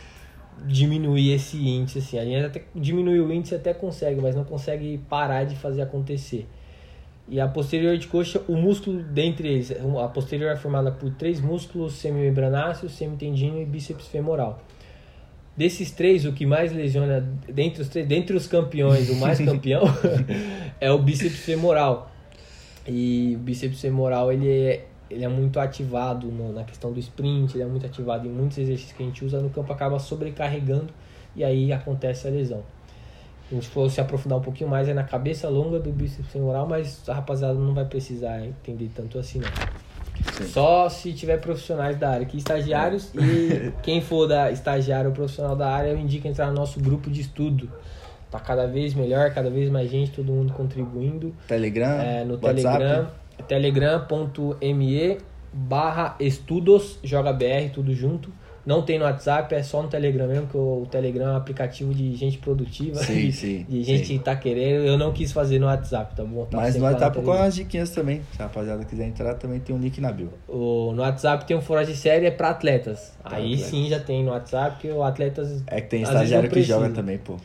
[0.68, 2.00] diminuir esse índice.
[2.00, 2.20] Assim.
[2.20, 6.48] A gente até diminui o índice até consegue, mas não consegue parar de fazer acontecer.
[7.28, 11.42] E a posterior de coxa, o músculo dentre eles, a posterior é formada por três
[11.42, 14.62] músculos semimembranáceos, semitendino e bíceps femoral.
[15.58, 19.84] Desses três, o que mais lesiona, dentre os, três, dentre os campeões, o mais campeão
[20.82, 22.12] é o bíceps femoral.
[22.88, 27.56] E o bíceps femoral ele é, ele é muito ativado no, na questão do sprint,
[27.56, 30.90] ele é muito ativado em muitos exercícios que a gente usa no campo, acaba sobrecarregando
[31.36, 32.64] e aí acontece a lesão.
[33.50, 36.68] A gente for se aprofundar um pouquinho mais é na cabeça longa do bíceps femoral,
[36.68, 39.50] mas a rapaziada não vai precisar entender tanto assim não.
[40.34, 40.48] Sim.
[40.48, 43.22] Só se tiver profissionais da área, que estagiários é.
[43.22, 47.10] e quem for da estagiário ou profissional da área, eu indico entrar no nosso grupo
[47.10, 47.72] de estudo.
[48.30, 51.34] Tá cada vez melhor, cada vez mais gente, todo mundo contribuindo.
[51.48, 53.08] Telegram, é, no WhatsApp.
[53.48, 55.18] Telegram, telegram.me
[55.54, 58.30] barra estudos, joga BR, tudo junto.
[58.66, 61.94] Não tem no WhatsApp, é só no Telegram mesmo, que o Telegram é um aplicativo
[61.94, 64.18] de gente produtiva, sim, de, sim, de gente sim.
[64.18, 64.86] que tá querendo.
[64.86, 66.46] Eu não quis fazer no WhatsApp, tá bom?
[66.46, 68.22] Tá Mas no WhatsApp com as diquinhas também.
[68.32, 70.32] Se a rapaziada quiser entrar, também tem um link na bio.
[70.48, 73.14] O, no WhatsApp tem um fora de série, é pra atletas.
[73.22, 73.70] Pra aí atletas.
[73.70, 75.64] sim já tem no WhatsApp, que o atletas.
[75.68, 77.38] É que tem estagiário que joga também, pô.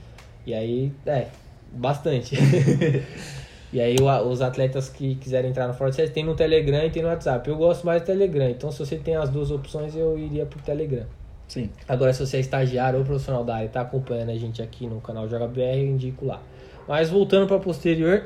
[0.47, 1.27] E aí, é,
[1.73, 2.35] bastante.
[3.73, 7.09] E aí os atletas que quiserem entrar no Forte tem no Telegram e tem no
[7.09, 7.49] WhatsApp.
[7.49, 10.61] Eu gosto mais do Telegram, então se você tem as duas opções, eu iria pro
[10.61, 11.07] Telegram.
[11.47, 11.71] Sim.
[11.89, 14.87] Agora, se você é estagiário ou profissional da área e está acompanhando a gente aqui
[14.87, 16.43] no canal Joga BR, eu indico lá.
[16.87, 18.25] Mas voltando para posterior,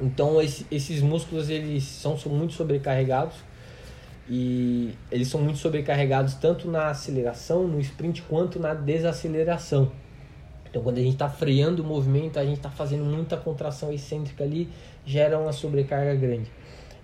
[0.00, 3.36] então esse, esses músculos eles são, são muito sobrecarregados
[4.28, 9.92] e eles são muito sobrecarregados tanto na aceleração, no sprint, quanto na desaceleração.
[10.74, 14.42] Então, quando a gente está freando o movimento, a gente está fazendo muita contração excêntrica
[14.42, 14.68] ali,
[15.06, 16.50] gera uma sobrecarga grande.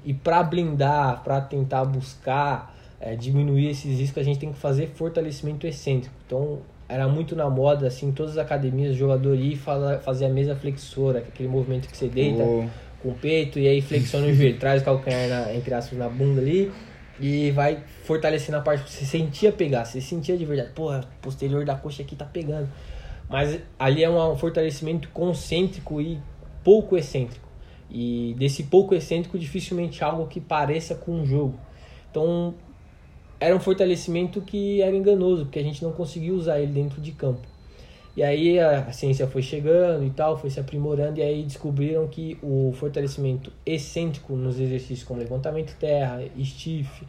[0.04, 4.88] E para blindar, para tentar buscar é, diminuir esses riscos, a gente tem que fazer
[4.88, 6.12] fortalecimento excêntrico.
[6.26, 9.56] Então, era muito na moda, assim, todas as academias, o jogador ir
[10.02, 12.66] fazer a mesa flexora, aquele movimento que você deita oh.
[13.00, 16.08] com o peito e aí flexiona o joelho, traz o calcanhar, na, entre aspas, na
[16.08, 16.72] bunda ali
[17.20, 21.64] e vai fortalecendo a parte que você sentia pegar, você sentia de verdade, porra, posterior
[21.64, 22.68] da coxa aqui tá pegando.
[23.30, 26.20] Mas ali é um fortalecimento concêntrico e
[26.64, 27.48] pouco excêntrico.
[27.88, 31.58] E desse pouco excêntrico, dificilmente algo que pareça com um jogo.
[32.10, 32.54] Então,
[33.38, 37.12] era um fortalecimento que era enganoso, porque a gente não conseguia usar ele dentro de
[37.12, 37.46] campo.
[38.16, 42.36] E aí a ciência foi chegando e tal, foi se aprimorando, e aí descobriram que
[42.42, 47.06] o fortalecimento excêntrico nos exercícios como levantamento terra, stiff,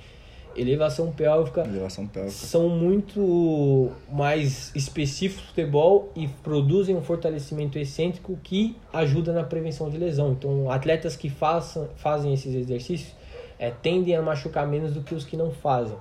[0.55, 2.31] elevação pélvica, Elevação pélvica.
[2.31, 9.89] são muito mais específicos do futebol e produzem um fortalecimento excêntrico que ajuda na prevenção
[9.89, 10.31] de lesão.
[10.31, 13.13] Então, atletas que façam, fazem esses exercícios
[13.59, 15.97] é, tendem a machucar menos do que os que não fazem.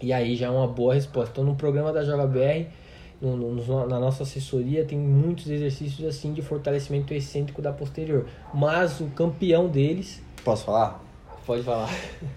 [0.00, 1.32] E aí já é uma boa resposta.
[1.32, 2.68] Então, no programa da Joga BR,
[3.20, 8.26] no, no, na nossa assessoria, tem muitos exercícios assim de fortalecimento excêntrico da posterior.
[8.54, 11.04] Mas o campeão deles, Posso falar?
[11.48, 11.88] Pode falar.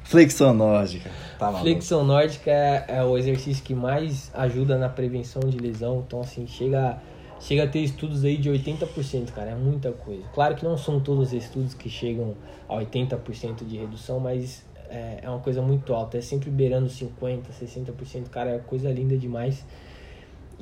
[0.05, 1.11] Flexão nórdica.
[1.37, 1.63] Tá maluco.
[1.63, 6.01] Flexão nórdica é, é o exercício que mais ajuda na prevenção de lesão.
[6.07, 6.97] Então, assim, chega,
[7.37, 9.51] chega a ter estudos aí de 80%, cara.
[9.51, 10.23] É muita coisa.
[10.33, 12.35] Claro que não são todos os estudos que chegam
[12.69, 16.17] a 80% de redução, mas é, é uma coisa muito alta.
[16.17, 18.29] É sempre beirando 50%, 60%.
[18.29, 19.65] Cara, é coisa linda demais.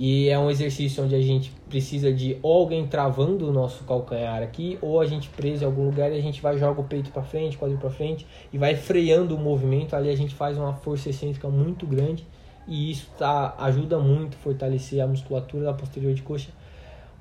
[0.01, 4.41] E é um exercício onde a gente precisa de ou alguém travando o nosso calcanhar
[4.41, 7.11] aqui, ou a gente preso em algum lugar e a gente vai joga o peito
[7.11, 9.97] para frente, quadril para frente e vai freando o movimento.
[9.97, 12.25] Ali a gente faz uma força excêntrica muito grande
[12.65, 16.49] e isso tá, ajuda muito a fortalecer a musculatura da posterior de coxa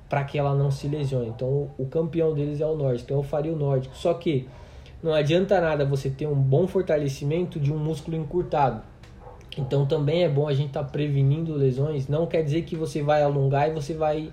[0.07, 1.27] para que ela não se lesione.
[1.27, 3.93] Então o campeão deles é o nórdico, então eu faria o nórdico.
[3.93, 4.47] Só que
[5.03, 8.81] não adianta nada você ter um bom fortalecimento de um músculo encurtado.
[9.59, 12.07] Então também é bom a gente estar tá prevenindo lesões.
[12.07, 14.31] Não quer dizer que você vai alongar e você vai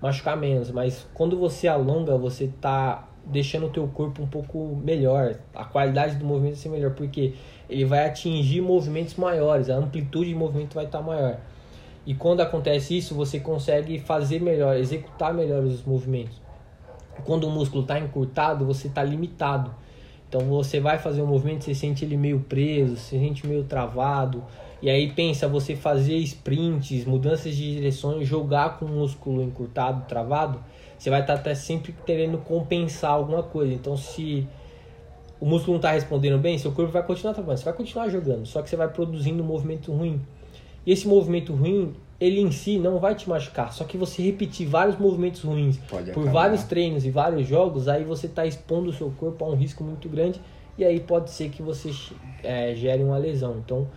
[0.00, 5.36] machucar menos, mas quando você alonga, você está deixando o teu corpo um pouco melhor,
[5.54, 7.34] a qualidade do movimento vai ser melhor, porque
[7.70, 11.38] ele vai atingir movimentos maiores, a amplitude de movimento vai estar tá maior.
[12.04, 16.40] E quando acontece isso, você consegue fazer melhor, executar melhor os movimentos.
[17.24, 19.72] Quando o músculo está encurtado, você está limitado.
[20.32, 24.42] Então você vai fazer um movimento, você sente ele meio preso, você sente meio travado.
[24.80, 30.58] E aí pensa você fazer sprints, mudanças de direções, jogar com o músculo encurtado, travado,
[30.98, 33.74] você vai estar até sempre querendo compensar alguma coisa.
[33.74, 34.48] Então se
[35.38, 38.46] o músculo não está respondendo bem, seu corpo vai continuar travando, você vai continuar jogando,
[38.46, 40.18] só que você vai produzindo um movimento ruim.
[40.86, 41.92] E esse movimento ruim,
[42.22, 46.12] ele em si não vai te machucar, só que você repetir vários movimentos ruins Pode
[46.12, 46.32] por acabar.
[46.32, 49.82] vários treinos e vários jogos, aí você está expondo o seu corpo a um risco
[49.82, 50.40] muito grande
[50.78, 51.90] e aí pode ser que você
[52.42, 53.56] é, gere uma lesão.
[53.58, 53.88] Então,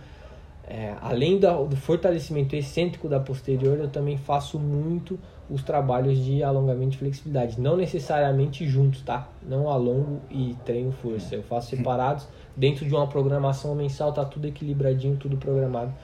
[0.68, 6.42] é, além da, do fortalecimento excêntrico da posterior, eu também faço muito os trabalhos de
[6.42, 9.28] alongamento e flexibilidade, não necessariamente juntos, tá?
[9.48, 14.48] Não alongo e treino força, eu faço separados dentro de uma programação mensal, tá tudo
[14.48, 15.94] equilibradinho, tudo programado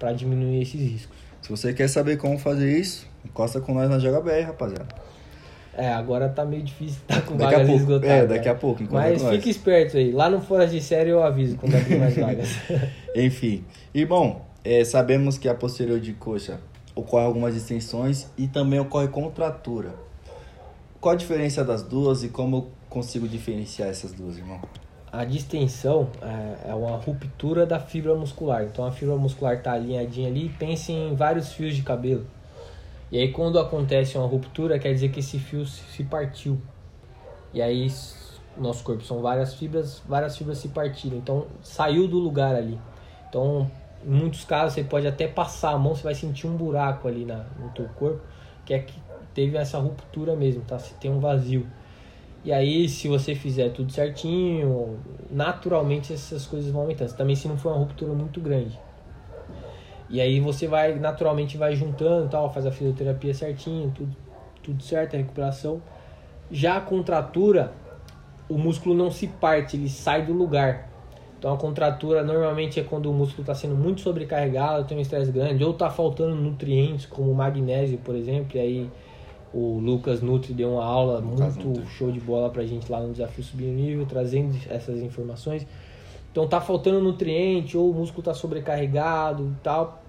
[0.00, 1.27] para diminuir esses riscos.
[1.42, 4.86] Se você quer saber como fazer isso, encosta com nós na Joga BR, rapaziada.
[5.78, 8.10] É, agora tá meio difícil, tá com Daqui a vagas esgotadas.
[8.10, 8.50] É, daqui né?
[8.50, 8.82] a pouco.
[8.90, 10.10] Mas fique esperto aí.
[10.10, 12.48] Lá no Fora de Série eu aviso quando abrir mais vagas.
[13.14, 13.64] Enfim.
[13.94, 16.58] Irmão, é, sabemos que a posterior de coxa
[16.96, 19.94] ocorre algumas distensões e também ocorre contratura.
[21.00, 24.60] Qual a diferença das duas e como eu consigo diferenciar essas duas, irmão?
[25.10, 28.64] A distensão é, é uma ruptura da fibra muscular.
[28.64, 30.48] Então a fibra muscular tá alinhadinha ali.
[30.50, 32.26] Pense em vários fios de cabelo.
[33.10, 36.60] E aí quando acontece uma ruptura, quer dizer que esse fio se partiu.
[37.54, 37.90] E aí
[38.56, 41.16] nosso corpo são várias fibras, várias fibras se partiram.
[41.16, 42.78] Então saiu do lugar ali.
[43.28, 43.70] Então
[44.04, 47.24] em muitos casos você pode até passar a mão, você vai sentir um buraco ali
[47.24, 48.20] na, no teu corpo,
[48.64, 48.94] que é que
[49.34, 50.78] teve essa ruptura mesmo, tá?
[50.78, 51.66] Se tem um vazio.
[52.44, 54.98] E aí, se você fizer tudo certinho,
[55.30, 57.14] naturalmente essas coisas vão aumentando.
[57.16, 58.78] Também se não for uma ruptura muito grande.
[60.08, 64.16] E aí você vai, naturalmente, vai juntando tal, faz a fisioterapia certinho, tudo,
[64.62, 65.82] tudo certo, a recuperação.
[66.50, 67.72] Já a contratura,
[68.48, 70.88] o músculo não se parte, ele sai do lugar.
[71.38, 75.30] Então a contratura normalmente é quando o músculo está sendo muito sobrecarregado, tem um estresse
[75.30, 78.90] grande, ou está faltando nutrientes, como magnésio, por exemplo, e aí
[79.52, 81.86] o Lucas Nutri deu uma aula Lucas muito Nutri.
[81.96, 85.66] show de bola pra gente lá no Desafio Subir Nível, trazendo essas informações.
[86.30, 90.02] Então tá faltando nutriente, ou o músculo tá sobrecarregado e tal.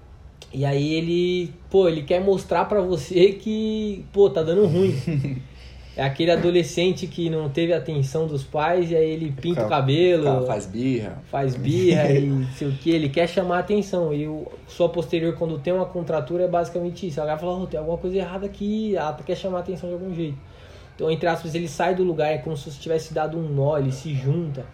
[0.54, 4.96] E aí ele, pô, ele quer mostrar pra você que, pô, tá dando ruim.
[6.00, 10.44] é aquele adolescente que não teve atenção dos pais e aí ele pinta o cabelo,
[10.44, 11.22] O faz birra.
[11.30, 14.14] faz birra e não sei o que, ele quer chamar a atenção.
[14.14, 17.20] E o sua posterior, quando tem uma contratura, é basicamente isso.
[17.20, 19.96] Ela vai falar, oh, tem alguma coisa errada aqui, ela quer chamar a atenção de
[19.96, 20.38] algum jeito.
[20.96, 23.78] Então, entre aspas, ele sai do lugar, é como se você tivesse dado um nó,
[23.78, 24.66] ele se junta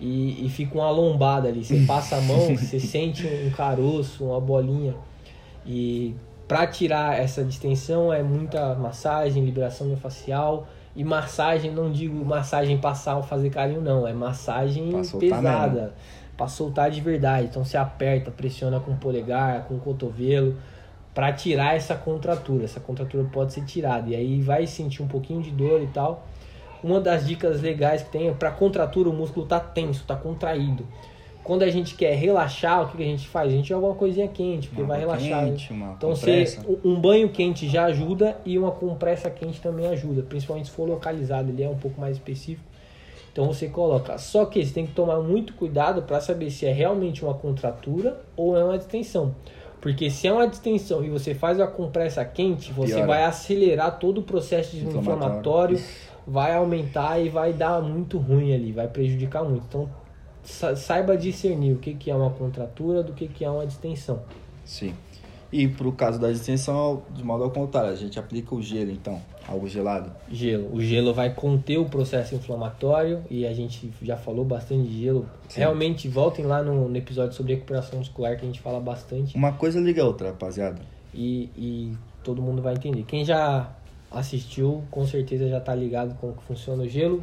[0.00, 1.62] e, e fica uma lombada ali.
[1.62, 4.94] Você passa a mão, você sente um caroço, uma bolinha.
[5.66, 6.14] E
[6.46, 10.66] para tirar essa distensão é muita massagem, liberação miofascial.
[10.96, 14.06] E massagem, não digo massagem passar ou fazer carinho, não.
[14.06, 15.92] É massagem pesada.
[16.36, 17.46] para soltar de verdade.
[17.46, 20.56] Então você aperta, pressiona com o polegar, com o cotovelo,
[21.12, 22.64] para tirar essa contratura.
[22.64, 26.26] Essa contratura pode ser tirada e aí vai sentir um pouquinho de dor e tal.
[26.82, 30.86] Uma das dicas legais que tem é para contratura o músculo tá tenso, tá contraído.
[31.44, 33.52] Quando a gente quer relaxar, o que, a gente faz?
[33.52, 35.44] A gente joga uma coisinha quente, porque uma vai relaxar.
[35.44, 35.94] Quente, né?
[35.96, 40.74] então, você, um banho quente já ajuda e uma compressa quente também ajuda, principalmente se
[40.74, 42.64] for localizado, ele é um pouco mais específico.
[43.30, 44.16] Então você coloca.
[44.16, 48.22] Só que você tem que tomar muito cuidado para saber se é realmente uma contratura
[48.36, 49.34] ou é uma distensão.
[49.80, 53.06] Porque se é uma distensão e você faz a compressa quente, você Piora.
[53.06, 55.78] vai acelerar todo o processo inflamatório,
[56.26, 59.64] vai aumentar e vai dar muito ruim ali, vai prejudicar muito.
[59.68, 59.90] Então
[60.44, 64.22] saiba discernir o que, que é uma contratura do que, que é uma distensão.
[64.64, 64.94] Sim.
[65.52, 68.90] E para o caso da distensão, de modo ao contrário, a gente aplica o gelo,
[68.90, 70.10] então, algo gelado.
[70.28, 70.74] Gelo.
[70.74, 75.28] O gelo vai conter o processo inflamatório e a gente já falou bastante de gelo.
[75.48, 75.60] Sim.
[75.60, 79.36] Realmente, voltem lá no, no, episódio sobre recuperação muscular que a gente fala bastante.
[79.36, 80.82] Uma coisa liga a outra, rapaziada.
[81.14, 83.04] E, e todo mundo vai entender.
[83.04, 83.70] Quem já
[84.10, 87.22] assistiu, com certeza já está ligado com como funciona o gelo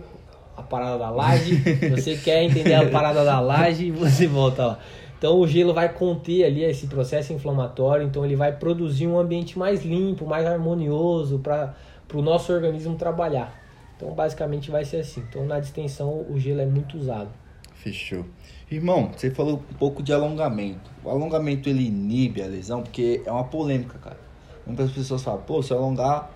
[0.62, 1.56] a parada da laje,
[1.90, 4.80] você quer entender a parada da laje, você volta lá.
[5.18, 9.58] Então o gelo vai conter ali esse processo inflamatório, então ele vai produzir um ambiente
[9.58, 11.76] mais limpo, mais harmonioso para
[12.14, 13.54] o nosso organismo trabalhar.
[13.96, 15.24] Então basicamente vai ser assim.
[15.30, 17.30] Então na distensão o gelo é muito usado.
[17.76, 18.26] Fechou.
[18.70, 20.90] Irmão, você falou um pouco de alongamento.
[21.04, 24.18] O alongamento ele inibe a lesão porque é uma polêmica, cara.
[24.66, 26.32] Muitas pessoas falam, pô, se eu alongar,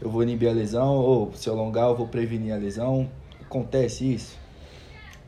[0.00, 3.08] eu vou inibir a lesão, ou se eu alongar, eu vou prevenir a lesão.
[3.46, 4.36] Acontece isso?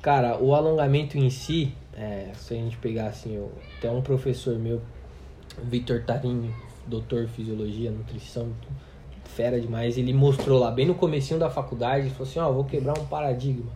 [0.03, 4.59] Cara, o alongamento em si, é, se a gente pegar assim, eu, tem um professor
[4.59, 4.83] meu,
[5.63, 6.53] Vitor Tarini,
[6.87, 8.49] doutor em fisiologia, nutrição,
[9.25, 12.55] fera demais, ele mostrou lá bem no comecinho da faculdade, ele falou assim, ó, oh,
[12.55, 13.71] vou quebrar um paradigma.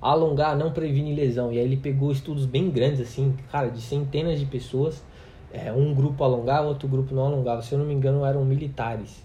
[0.00, 1.52] Alongar não previne lesão.
[1.52, 5.04] E aí ele pegou estudos bem grandes, assim, cara, de centenas de pessoas.
[5.52, 7.62] É, um grupo alongava, outro grupo não alongava.
[7.62, 9.24] Se eu não me engano, eram militares.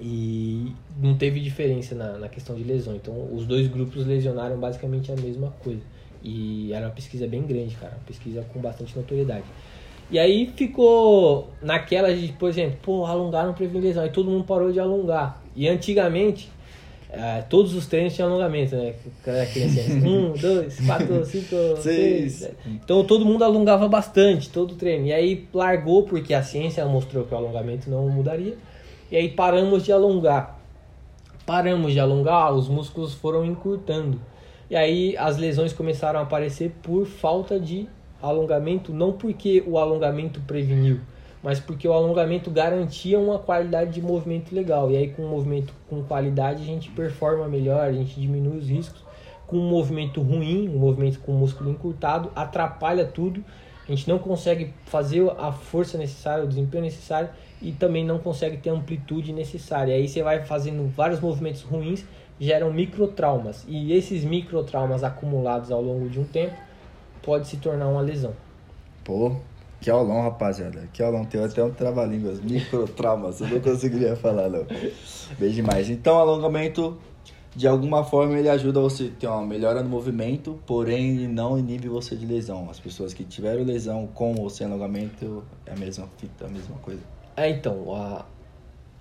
[0.00, 2.94] E não teve diferença na, na questão de lesão.
[2.94, 5.80] Então, os dois grupos lesionaram basicamente a mesma coisa.
[6.22, 7.92] E era uma pesquisa bem grande, cara.
[7.92, 9.44] Uma pesquisa com bastante notoriedade.
[10.10, 14.04] E aí ficou naquela de, por exemplo, pô, alongar não previne lesão.
[14.04, 15.42] Aí todo mundo parou de alongar.
[15.54, 16.50] E antigamente,
[17.10, 18.94] é, todos os treinos tinham alongamento, né?
[20.04, 22.34] um, dois, quatro, cinco, seis.
[22.34, 22.54] seis.
[22.66, 25.06] Então todo mundo alongava bastante, todo treino.
[25.06, 28.56] E aí largou porque a ciência mostrou que o alongamento não mudaria.
[29.10, 30.58] E aí paramos de alongar.
[31.46, 34.20] Paramos de alongar, os músculos foram encurtando.
[34.68, 37.88] E aí as lesões começaram a aparecer por falta de
[38.20, 41.00] alongamento, não porque o alongamento preveniu,
[41.40, 44.90] mas porque o alongamento garantia uma qualidade de movimento legal.
[44.90, 48.68] E aí com um movimento com qualidade a gente performa melhor, a gente diminui os
[48.68, 49.04] riscos.
[49.46, 53.44] Com um movimento ruim, um movimento com músculo encurtado, atrapalha tudo.
[53.86, 57.28] A gente não consegue fazer a força necessária, o desempenho necessário
[57.60, 59.94] e também não consegue ter a amplitude necessária.
[59.94, 62.04] Aí você vai fazendo vários movimentos ruins,
[62.38, 63.64] geram microtraumas.
[63.68, 66.54] E esses microtraumas acumulados ao longo de um tempo
[67.22, 68.34] pode se tornar uma lesão.
[69.04, 69.36] Pô,
[69.80, 70.88] que aulão, rapaziada.
[70.92, 71.24] Que aulão.
[71.24, 72.40] Tem até um trava-línguas.
[72.40, 73.40] Microtraumas.
[73.40, 74.66] Eu não conseguiria falar, não.
[75.38, 75.88] Bem demais.
[75.88, 76.98] Então, alongamento,
[77.54, 81.58] de alguma forma, ele ajuda você a ter uma melhora no movimento, porém, ele não
[81.58, 82.68] inibe você de lesão.
[82.70, 86.08] As pessoas que tiveram lesão com ou sem alongamento, é a mesma
[86.40, 87.15] a mesma coisa.
[87.36, 88.24] É, então, a,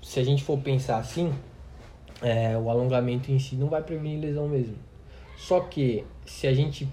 [0.02, 1.34] se a gente for pensar assim,
[2.22, 4.76] é, o alongamento em si não vai prevenir lesão mesmo.
[5.38, 6.88] Só que se a gente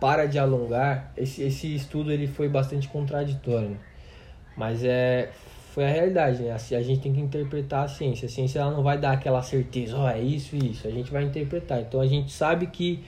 [0.00, 3.78] para de alongar, esse, esse estudo ele foi bastante contraditório, né?
[4.56, 5.30] mas é
[5.72, 6.52] foi a realidade, né?
[6.52, 8.26] A, a gente tem que interpretar a ciência.
[8.26, 10.86] A ciência ela não vai dar aquela certeza, ó, oh, é isso e isso.
[10.86, 11.80] A gente vai interpretar.
[11.80, 13.02] Então a gente sabe que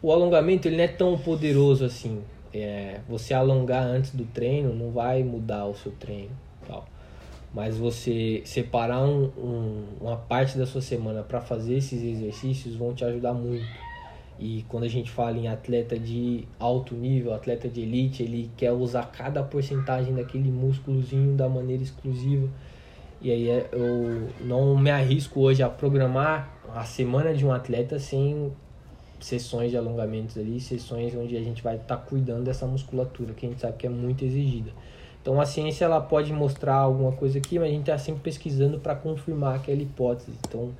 [0.00, 2.22] o alongamento ele não é tão poderoso assim.
[2.54, 6.30] É, você alongar antes do treino não vai mudar o seu treino,
[6.66, 6.86] tal
[7.52, 12.94] mas você separar um, um, uma parte da sua semana para fazer esses exercícios vão
[12.94, 13.66] te ajudar muito.
[14.38, 18.72] E quando a gente fala em atleta de alto nível, atleta de elite, ele quer
[18.72, 22.48] usar cada porcentagem daquele músculozinho da maneira exclusiva.
[23.20, 27.98] E aí é, eu não me arrisco hoje a programar a semana de um atleta
[27.98, 28.50] sem
[29.20, 33.44] sessões de alongamentos ali, sessões onde a gente vai estar tá cuidando dessa musculatura, que
[33.44, 34.70] a gente sabe que é muito exigida.
[35.20, 38.78] Então a ciência ela pode mostrar alguma coisa aqui, mas a gente está sempre pesquisando
[38.78, 40.32] para confirmar aquela hipótese.
[40.46, 40.70] Então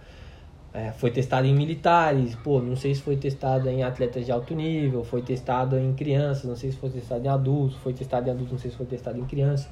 [0.72, 4.54] é, foi testado em militares, pô, não sei se foi testado em atletas de alto
[4.54, 8.30] nível, foi testado em crianças, não sei se foi testado em adultos, foi testado em
[8.30, 9.68] adultos, não sei se foi testado em crianças.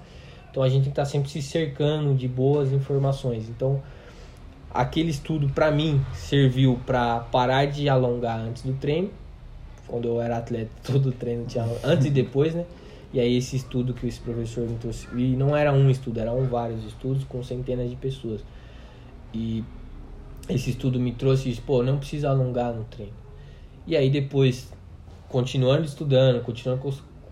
[0.51, 3.49] Então a gente tem que estar tá sempre se cercando de boas informações.
[3.49, 3.81] Então
[4.71, 9.11] aquele estudo para mim serviu para parar de alongar antes do treino,
[9.87, 12.67] quando eu era atleta, todo treino tinha antes e depois, né?
[13.13, 16.45] E aí esse estudo que esse professor me trouxe, e não era um estudo, eram
[16.45, 18.43] vários estudos com centenas de pessoas.
[19.33, 19.65] E
[20.49, 23.13] esse estudo me trouxe isso, pô, não precisa alongar no treino.
[23.87, 24.71] E aí depois,
[25.29, 26.83] continuando estudando, continuando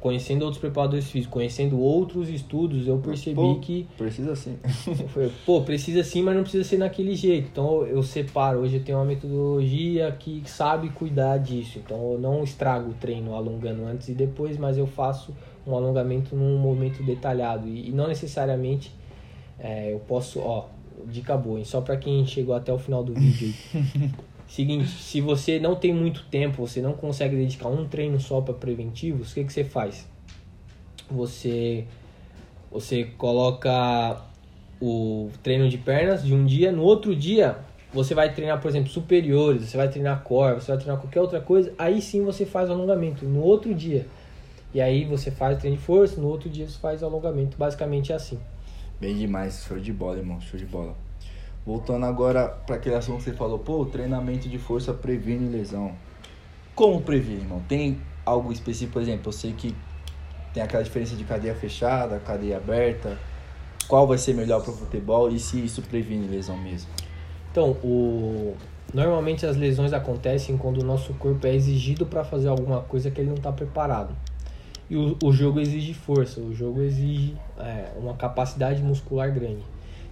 [0.07, 3.89] conhecendo outros preparadores físicos, conhecendo outros estudos, eu percebi Pô, que.
[3.99, 4.57] Precisa sim.
[5.45, 7.49] Pô, precisa sim, mas não precisa ser naquele jeito.
[7.51, 8.61] Então eu separo.
[8.61, 11.79] Hoje eu tenho uma metodologia que sabe cuidar disso.
[11.79, 15.35] Então eu não estrago o treino alongando antes e depois, mas eu faço
[15.67, 17.69] um alongamento num momento detalhado.
[17.69, 18.93] E, e não necessariamente
[19.59, 20.41] é, eu posso.
[20.41, 20.67] Ó,
[21.07, 21.65] dica boa, hein?
[21.65, 23.53] só para quem chegou até o final do vídeo.
[24.49, 28.55] Seguinte, se você não tem muito tempo, você não consegue dedicar um treino só para
[28.55, 30.09] preventivos, o que, que você faz?
[31.11, 31.85] Você,
[32.71, 34.23] você coloca
[34.81, 37.59] o treino de pernas de um dia, no outro dia
[37.93, 41.41] você vai treinar, por exemplo, superiores, você vai treinar core, você vai treinar qualquer outra
[41.41, 44.07] coisa, aí sim você faz o alongamento no outro dia.
[44.75, 48.13] E aí você faz treino de força, no outro dia você faz o alongamento, basicamente
[48.13, 48.39] é assim.
[49.01, 50.95] Bem demais, show de bola, irmão, show de bola.
[51.65, 55.93] Voltando agora para aquele assunto que você falou, pô, treinamento de força previne lesão.
[56.75, 57.63] Como prevenir, irmão?
[57.69, 59.75] Tem algo específico, por exemplo, eu sei que
[60.53, 63.19] tem aquela diferença de cadeia fechada, cadeia aberta.
[63.89, 66.91] Qual vai ser melhor para o futebol e se isso previne lesão mesmo?
[67.51, 68.55] Então, o...
[68.93, 73.21] normalmente as lesões acontecem quando o nosso corpo é exigido para fazer alguma coisa que
[73.21, 74.15] ele não está preparado.
[74.89, 79.63] E o, o jogo exige força, o jogo exige é, uma capacidade muscular grande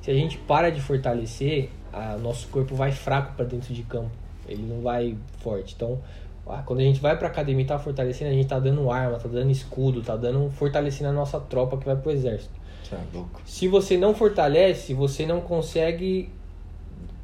[0.05, 4.11] se a gente para de fortalecer, a, nosso corpo vai fraco para dentro de campo.
[4.47, 5.75] Ele não vai forte.
[5.75, 5.99] Então,
[6.47, 9.19] a, quando a gente vai para academia e tá fortalecendo, a gente tá dando arma,
[9.19, 12.53] tá dando escudo, tá dando fortalecendo a nossa tropa que vai pro exército.
[13.15, 13.41] Louco.
[13.47, 16.31] Se você não fortalece, você não consegue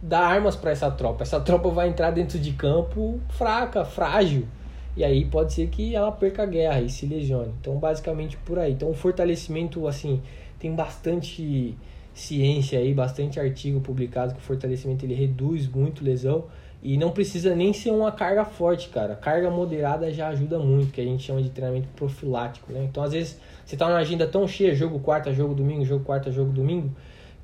[0.00, 1.22] dar armas para essa tropa.
[1.22, 4.48] Essa tropa vai entrar dentro de campo fraca, frágil.
[4.96, 7.52] E aí pode ser que ela perca a guerra e se lesione.
[7.60, 8.72] Então, basicamente por aí.
[8.72, 10.20] Então, o fortalecimento, assim,
[10.58, 11.76] tem bastante
[12.12, 16.44] ciência aí, bastante artigo publicado que o fortalecimento ele reduz muito lesão
[16.82, 19.14] e não precisa nem ser uma carga forte, cara.
[19.14, 22.86] Carga moderada já ajuda muito, que a gente chama de treinamento profilático, né?
[22.88, 26.32] Então, às vezes, você tá numa agenda tão cheia, jogo quarta, jogo domingo, jogo quarta,
[26.32, 26.90] jogo domingo,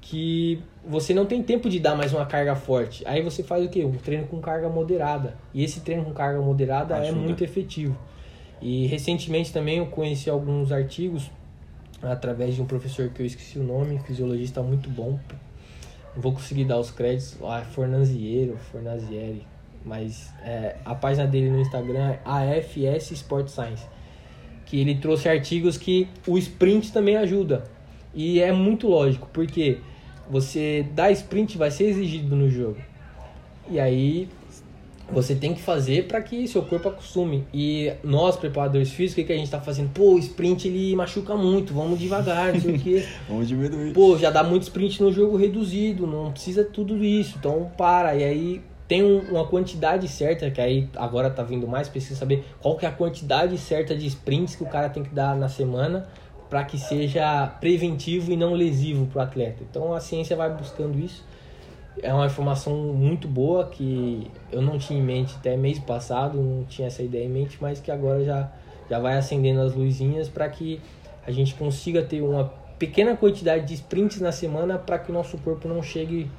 [0.08, 3.02] que você não tem tempo de dar mais uma carga forte.
[3.06, 3.84] Aí você faz o quê?
[3.84, 5.36] Um treino com carga moderada.
[5.52, 7.18] E esse treino com carga moderada é ajuda.
[7.18, 7.98] é muito efetivo.
[8.62, 11.28] E recentemente também eu conheci alguns artigos
[12.00, 15.18] através de um professor que eu esqueci o nome, fisiologista muito bom.
[16.14, 19.44] Não vou conseguir dar os créditos, ah, Fornaziero, Fornazieri,
[19.84, 23.84] mas é, a página dele no Instagram é AFS Sport Science,
[24.66, 27.64] que ele trouxe artigos que o sprint também ajuda.
[28.14, 29.80] E é muito lógico, porque
[30.30, 32.76] você dá sprint vai ser exigido no jogo.
[33.68, 34.28] E aí
[35.10, 37.44] você tem que fazer para que seu corpo acostume.
[37.52, 39.90] E nós, preparadores físicos, o que a gente tá fazendo?
[39.90, 43.04] Pô, o sprint ele machuca muito, vamos devagar, não sei o quê.
[43.28, 43.92] vamos diminuir.
[43.92, 48.16] Pô, já dá muito sprint no jogo reduzido, não precisa tudo isso, então para.
[48.16, 52.44] E aí tem um, uma quantidade certa, que aí agora tá vindo mais, precisa saber
[52.60, 55.48] qual que é a quantidade certa de sprints que o cara tem que dar na
[55.48, 56.06] semana
[56.48, 59.62] para que seja preventivo e não lesivo para o atleta.
[59.68, 61.24] Então a ciência vai buscando isso
[62.02, 66.64] é uma informação muito boa que eu não tinha em mente até mês passado, não
[66.64, 68.50] tinha essa ideia em mente, mas que agora já,
[68.88, 70.80] já vai acendendo as luzinhas para que
[71.26, 75.38] a gente consiga ter uma pequena quantidade de sprints na semana para que o nosso
[75.38, 76.30] corpo não chegue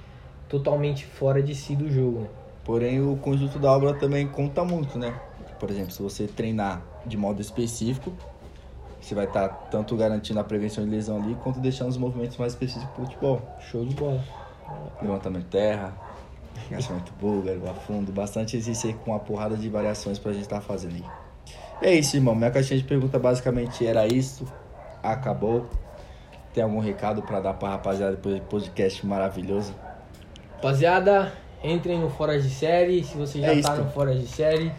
[0.48, 2.22] totalmente fora de si do jogo.
[2.22, 2.28] Né?
[2.64, 5.14] Porém, o conjunto da obra também conta muito, né?
[5.60, 8.14] Por exemplo, se você treinar de modo específico,
[9.08, 12.38] você vai estar tá tanto garantindo a prevenção de lesão ali, quanto deixando os movimentos
[12.38, 13.42] mais específicos para o futebol.
[13.60, 14.24] Show de bola
[15.02, 15.94] levantamento de terra,
[16.70, 20.96] agachamento búlgaro, afundo, bastante exercício com uma porrada de variações pra gente estar tá fazendo
[20.96, 21.06] aí.
[21.82, 22.36] É isso, irmão.
[22.36, 24.46] Minha caixinha de pergunta basicamente era isso.
[25.02, 25.66] Acabou.
[26.54, 29.76] Tem algum recado para dar pra rapaziada depois do podcast maravilhoso?
[30.56, 31.32] Rapaziada,
[31.64, 33.04] entrem no Fora de Série.
[33.04, 34.72] Se você já é tá no Fora de Série,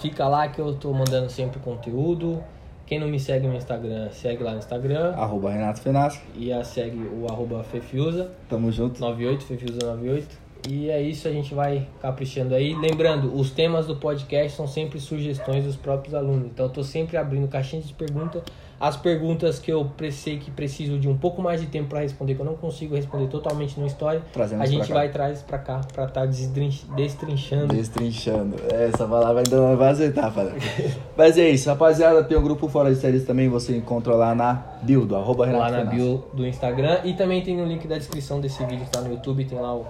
[0.00, 2.44] fica lá que eu tô mandando sempre conteúdo.
[2.88, 5.12] Quem não me segue no Instagram, segue lá no Instagram.
[5.14, 6.24] Arroba Renato Fenasco.
[6.34, 8.30] E a segue o arroba Fefiusa.
[8.48, 8.98] Tamo junto.
[8.98, 10.26] 98, Fefiusa 98.
[10.66, 12.74] E é isso, a gente vai caprichando aí.
[12.74, 16.46] Lembrando, os temas do podcast são sempre sugestões dos próprios alunos.
[16.46, 18.42] Então eu tô sempre abrindo caixinhas de perguntas
[18.80, 22.34] as perguntas que eu sei que preciso de um pouco mais de tempo para responder,
[22.34, 25.80] que eu não consigo responder totalmente no história, Trazemos a gente vai traz para cá
[25.92, 27.74] para estar tá destrinchando.
[27.74, 28.56] Destrinchando.
[28.72, 30.56] Essa palavra ainda não vai aceitar, falando.
[31.16, 32.22] Mas é isso, rapaziada.
[32.22, 35.70] Tem um grupo fora de séries também, você encontra lá na bio do arroba Lá
[35.70, 37.00] na bio do Instagram.
[37.04, 39.74] E também tem no link da descrição desse vídeo que tá no YouTube, tem lá
[39.74, 39.86] o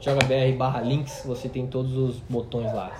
[0.00, 2.92] jogabr barra links, você tem todos os botões lá.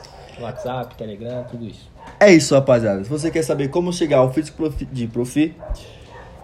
[0.43, 1.91] WhatsApp, Telegram, tudo isso.
[2.18, 3.03] É isso, rapaziada.
[3.05, 5.55] Se você quer saber como chegar ao físico de profi,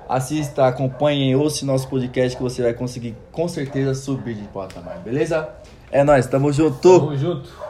[0.09, 5.49] assista, acompanhe ouça nosso podcast que você vai conseguir com certeza subir de patamar, beleza?
[5.91, 7.01] É nóis, tamo junto!
[7.01, 7.64] Tamo junto.